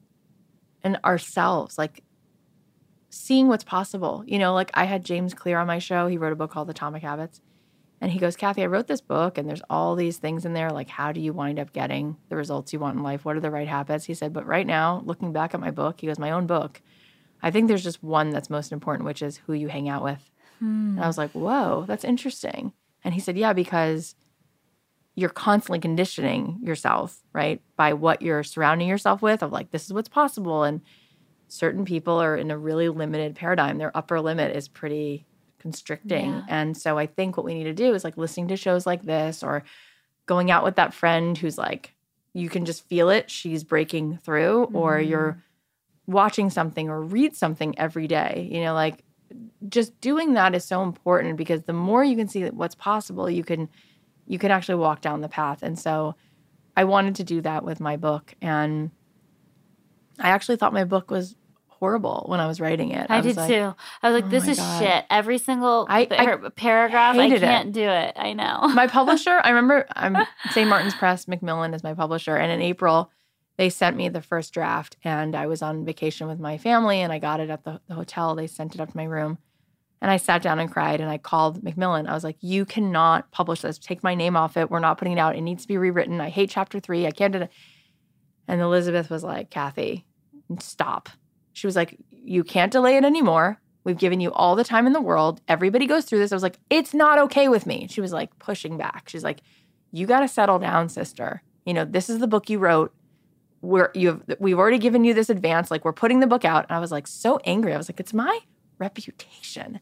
[0.83, 2.03] and ourselves, like
[3.11, 4.25] seeing what's possible.
[4.27, 6.07] You know, like I had James Clear on my show.
[6.07, 7.41] He wrote a book called Atomic Habits.
[8.01, 10.71] And he goes, Cathy, I wrote this book and there's all these things in there.
[10.71, 13.25] Like, how do you wind up getting the results you want in life?
[13.25, 14.05] What are the right habits?
[14.05, 16.81] He said, but right now, looking back at my book, he goes, my own book,
[17.43, 20.31] I think there's just one that's most important, which is who you hang out with.
[20.61, 20.95] Hmm.
[20.97, 22.73] And I was like, whoa, that's interesting.
[23.05, 24.14] And he said, yeah, because
[25.14, 27.61] you're constantly conditioning yourself, right?
[27.76, 30.62] By what you're surrounding yourself with, of like, this is what's possible.
[30.62, 30.80] And
[31.49, 33.78] certain people are in a really limited paradigm.
[33.78, 35.26] Their upper limit is pretty
[35.59, 36.30] constricting.
[36.30, 36.42] Yeah.
[36.49, 39.03] And so I think what we need to do is like listening to shows like
[39.03, 39.64] this or
[40.26, 41.94] going out with that friend who's like,
[42.32, 45.42] you can just feel it, she's breaking through, or you're mm.
[46.07, 48.49] watching something or read something every day.
[48.53, 49.03] You know, like
[49.68, 53.45] just doing that is so important because the more you can see what's possible, you
[53.45, 53.68] can
[54.26, 55.62] you can actually walk down the path.
[55.62, 56.14] And so
[56.76, 58.91] I wanted to do that with my book and
[60.18, 61.37] I actually thought my book was
[61.79, 63.07] horrible when I was writing it.
[63.09, 63.74] I, was did like, too.
[64.03, 65.05] I was like, "Oh this is God." shit.
[65.11, 68.14] Every single I- I paragraph, I can't do it.
[68.16, 68.68] I know.
[68.74, 70.16] my publisher, I remember I'm
[70.51, 70.68] St.
[70.68, 72.37] Martin's Press, Macmillan is my publisher.
[72.37, 73.11] And in April,
[73.59, 77.13] they sent me the first draft and I was on vacation with my family and
[77.13, 78.35] I got it at the, the hotel.
[78.35, 79.39] They sent it up to my room.
[80.01, 82.07] And I sat down and cried and I called Macmillan.
[82.07, 83.79] I was like, You cannot publish this.
[83.79, 84.71] Take my name off it.
[84.71, 85.35] We're not putting it out.
[85.35, 86.21] It needs to be rewritten.
[86.21, 87.05] I hate chapter three.
[87.05, 87.51] I can't do it.
[88.47, 90.07] And Elizabeth was like, Cathy,
[90.61, 91.09] stop.
[91.53, 93.61] She was like, You can't delay it anymore.
[93.83, 95.41] We've given you all the time in the world.
[95.49, 96.31] Everybody goes through this.
[96.31, 97.89] I was like, It's not okay with me.
[97.91, 99.09] She was like pushing back.
[99.09, 99.41] She's like,
[99.91, 101.43] You got to settle down, sister.
[101.67, 102.95] You know, this is the book you wrote.
[103.61, 105.71] We're you have we've already given you this advance.
[105.71, 106.67] Like we're putting the book out.
[106.69, 107.75] And I was like so angry.
[107.75, 108.41] I was like, it's my
[108.79, 109.81] reputation.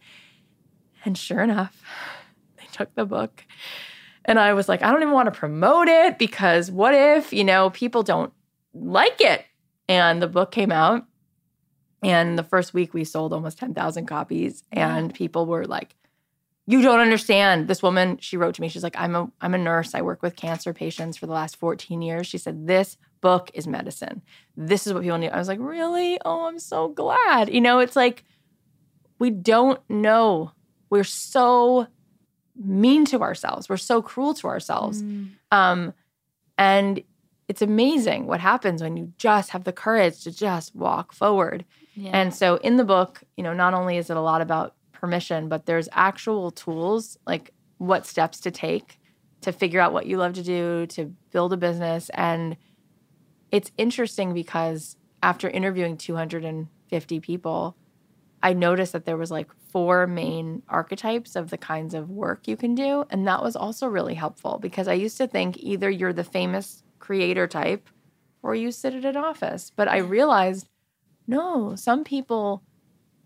[1.05, 1.83] And sure enough,
[2.57, 3.45] they took the book.
[4.25, 7.45] And I was like, I don't even want to promote it because what if, you
[7.45, 8.33] know, people don't
[8.75, 9.45] like it?
[9.89, 11.07] And the book came out.
[12.03, 14.65] And the first week we sold almost 10,000 copies.
[14.73, 15.95] And people were like,
[16.67, 17.69] you don't understand.
[17.69, 19.95] This woman, she wrote to me, she's like, I'm a I'm a nurse.
[19.95, 22.27] I work with cancer patients for the last 14 years.
[22.27, 24.23] She said, This book is medicine.
[24.57, 25.31] This is what people need.
[25.31, 26.19] I was like, Really?
[26.25, 27.53] Oh, I'm so glad.
[27.53, 28.25] You know, it's like
[29.19, 30.53] we don't know.
[30.91, 31.87] We're so
[32.57, 33.69] mean to ourselves.
[33.69, 35.03] We're so cruel to ourselves.
[35.03, 35.31] Mm.
[35.51, 35.95] Um,
[36.59, 37.03] and
[37.49, 41.65] it's amazing what happens when you just have the courage to just walk forward.
[41.95, 42.11] Yeah.
[42.13, 45.49] And so in the book, you know, not only is it a lot about permission,
[45.49, 48.99] but there's actual tools like what steps to take
[49.43, 52.11] to figure out what you love to do, to build a business.
[52.15, 52.57] And
[53.51, 57.77] it's interesting because after interviewing 250 people,
[58.43, 62.57] I noticed that there was like four main archetypes of the kinds of work you
[62.57, 63.05] can do.
[63.11, 66.83] And that was also really helpful because I used to think either you're the famous
[66.99, 67.89] creator type
[68.43, 69.73] or you sit at an office.
[69.75, 70.69] But I realized
[71.27, 72.63] no, some people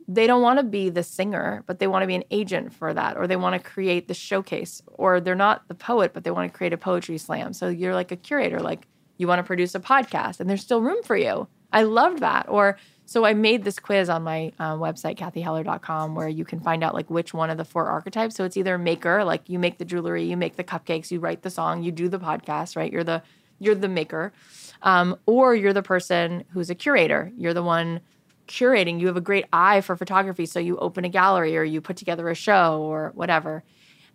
[0.09, 2.93] they don't want to be the singer, but they want to be an agent for
[2.93, 6.33] that, or they want to create the showcase, or they're not the poet, but they
[6.33, 7.53] want to create a poetry slam.
[7.53, 8.89] So you're like a curator, like
[9.21, 11.47] you want to produce a podcast, and there's still room for you.
[11.73, 12.47] I loved that.
[12.49, 16.83] Or so I made this quiz on my uh, website, cathyheller.com, where you can find
[16.83, 18.35] out like which one of the four archetypes.
[18.35, 21.43] So it's either maker, like you make the jewelry, you make the cupcakes, you write
[21.43, 22.91] the song, you do the podcast, right?
[22.91, 23.23] You're the
[23.59, 24.33] you're the maker,
[24.81, 27.31] um, or you're the person who's a curator.
[27.37, 28.01] You're the one
[28.49, 29.01] curating.
[29.01, 31.99] You have a great eye for photography, so you open a gallery or you put
[31.99, 33.64] together a show or whatever.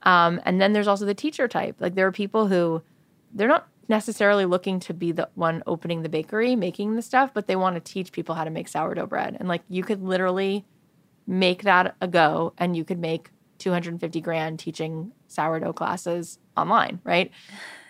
[0.01, 1.75] Um, and then there's also the teacher type.
[1.79, 2.81] Like there are people who
[3.35, 7.47] they're not necessarily looking to be the one opening the bakery, making the stuff, but
[7.47, 9.37] they want to teach people how to make sourdough bread.
[9.39, 10.65] And like you could literally
[11.27, 13.29] make that a go and you could make
[13.59, 17.31] 250 grand teaching sourdough classes online, right?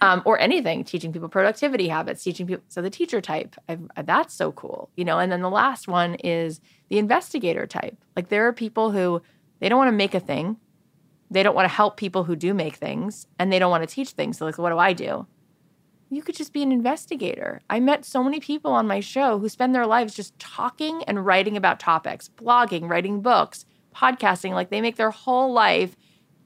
[0.02, 2.64] Um, or anything, teaching people productivity habits, teaching people.
[2.68, 5.18] So the teacher type, I've, that's so cool, you know.
[5.18, 7.98] And then the last one is the investigator type.
[8.16, 9.24] Like there are people who
[9.60, 10.58] they don't want to make a thing,
[11.32, 13.92] they don't want to help people who do make things, and they don't want to
[13.92, 14.38] teach things.
[14.38, 15.26] So like, what do I do?
[16.10, 17.62] You could just be an investigator.
[17.70, 21.26] I met so many people on my show who spend their lives just talking and
[21.26, 24.52] writing about topics, blogging, writing books, podcasting.
[24.52, 25.96] Like they make their whole life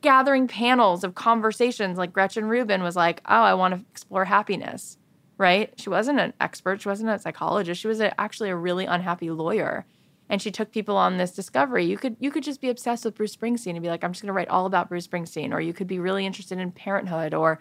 [0.02, 1.98] gathering panels of conversations.
[1.98, 4.98] Like Gretchen Rubin was like, Oh, I want to explore happiness,
[5.38, 5.74] right?
[5.78, 7.82] She wasn't an expert, she wasn't a psychologist.
[7.82, 9.86] She was a, actually a really unhappy lawyer.
[10.30, 11.86] And she took people on this discovery.
[11.86, 14.22] You could you could just be obsessed with Bruce Springsteen and be like, I'm just
[14.22, 17.60] gonna write all about Bruce Springsteen, or you could be really interested in parenthood or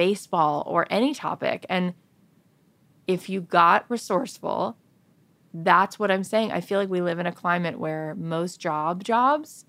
[0.00, 1.66] baseball or any topic.
[1.68, 1.92] And
[3.06, 4.78] if you got resourceful,
[5.52, 6.52] that's what I'm saying.
[6.52, 9.66] I feel like we live in a climate where most job jobs,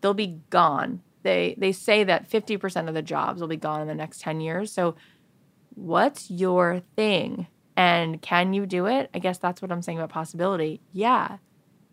[0.00, 3.88] they'll be gone they they say that 50% of the jobs will be gone in
[3.88, 4.72] the next 10 years.
[4.72, 4.96] So
[5.74, 7.46] what's your thing?
[7.76, 9.10] And can you do it?
[9.14, 10.80] I guess that's what I'm saying about possibility.
[10.92, 11.38] Yeah,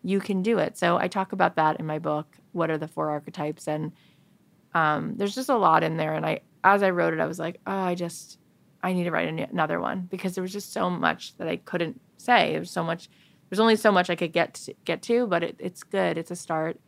[0.04, 0.78] you can do it.
[0.78, 2.38] So I talk about that in my book.
[2.52, 3.68] What are the four archetypes?
[3.68, 3.94] And
[4.74, 6.14] um, there's just a lot in there.
[6.14, 8.40] And I, as I wrote it, I was like, oh, I just,
[8.84, 12.00] I need to write another one because there was just so much that I couldn't
[12.18, 12.54] say.
[12.54, 13.10] There's so much.
[13.50, 16.18] There's only so much I could get to, get to, but it, it's good.
[16.18, 16.80] It's a start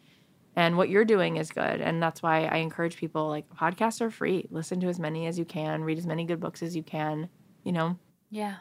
[0.56, 4.12] and what you're doing is good and that's why i encourage people like podcasts are
[4.12, 6.84] free listen to as many as you can read as many good books as you
[6.84, 7.30] can
[7.64, 7.98] you know
[8.30, 8.56] yeah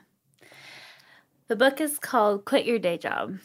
[1.49, 3.39] the book is called quit your day job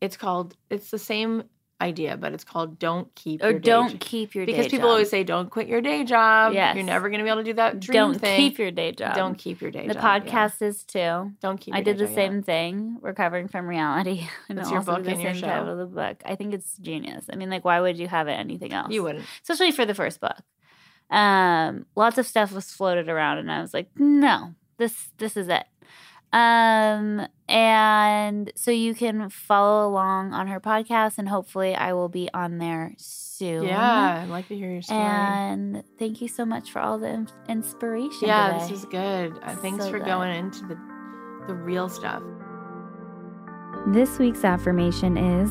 [0.00, 1.44] it's called it's the same
[1.82, 4.90] idea, but it's called "Don't Keep" or "Don't Keep Your" because people job.
[4.90, 6.74] always say, "Don't quit your day job." Yes.
[6.74, 7.80] you're never going to be able to do that.
[7.80, 8.36] Dream don't thing.
[8.36, 9.14] keep your day job.
[9.14, 10.24] Don't keep your day the job.
[10.24, 10.68] The podcast yeah.
[10.68, 11.32] is too.
[11.40, 11.74] Don't keep.
[11.74, 12.40] I did the job, same yeah.
[12.42, 14.26] thing, recovering from reality.
[14.48, 15.46] And That's your book the and your show.
[15.46, 16.22] title of the book.
[16.26, 17.24] I think it's genius.
[17.32, 18.92] I mean, like, why would you have it anything else?
[18.92, 20.36] You wouldn't, especially for the first book.
[21.10, 25.48] Um, lots of stuff was floated around, and I was like, no, this this is
[25.48, 25.64] it.
[26.32, 32.30] Um, and so you can follow along on her podcast, and hopefully, I will be
[32.32, 33.64] on there soon.
[33.64, 35.00] Yeah, I'd like to hear your story.
[35.00, 38.28] And thank you so much for all the inspiration.
[38.28, 38.58] Yeah, today.
[38.60, 39.38] this is good.
[39.42, 40.06] Uh, thanks so for good.
[40.06, 40.78] going into the
[41.46, 42.22] the real stuff.
[43.88, 45.50] This week's affirmation is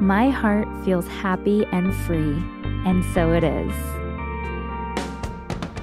[0.00, 2.36] My heart feels happy and free,
[2.84, 3.72] and so it is.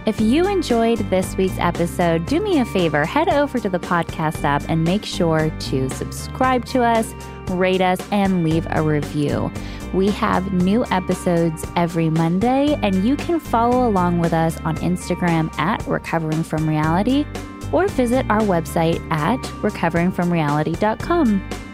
[0.05, 4.43] If you enjoyed this week's episode, do me a favor, head over to the podcast
[4.43, 7.15] app and make sure to subscribe to us,
[7.49, 9.51] rate us, and leave a review.
[9.95, 15.51] We have new episodes every Monday, and you can follow along with us on Instagram
[15.57, 17.25] at Recovering From Reality
[17.71, 21.64] or visit our website at recoveringfromreality.com.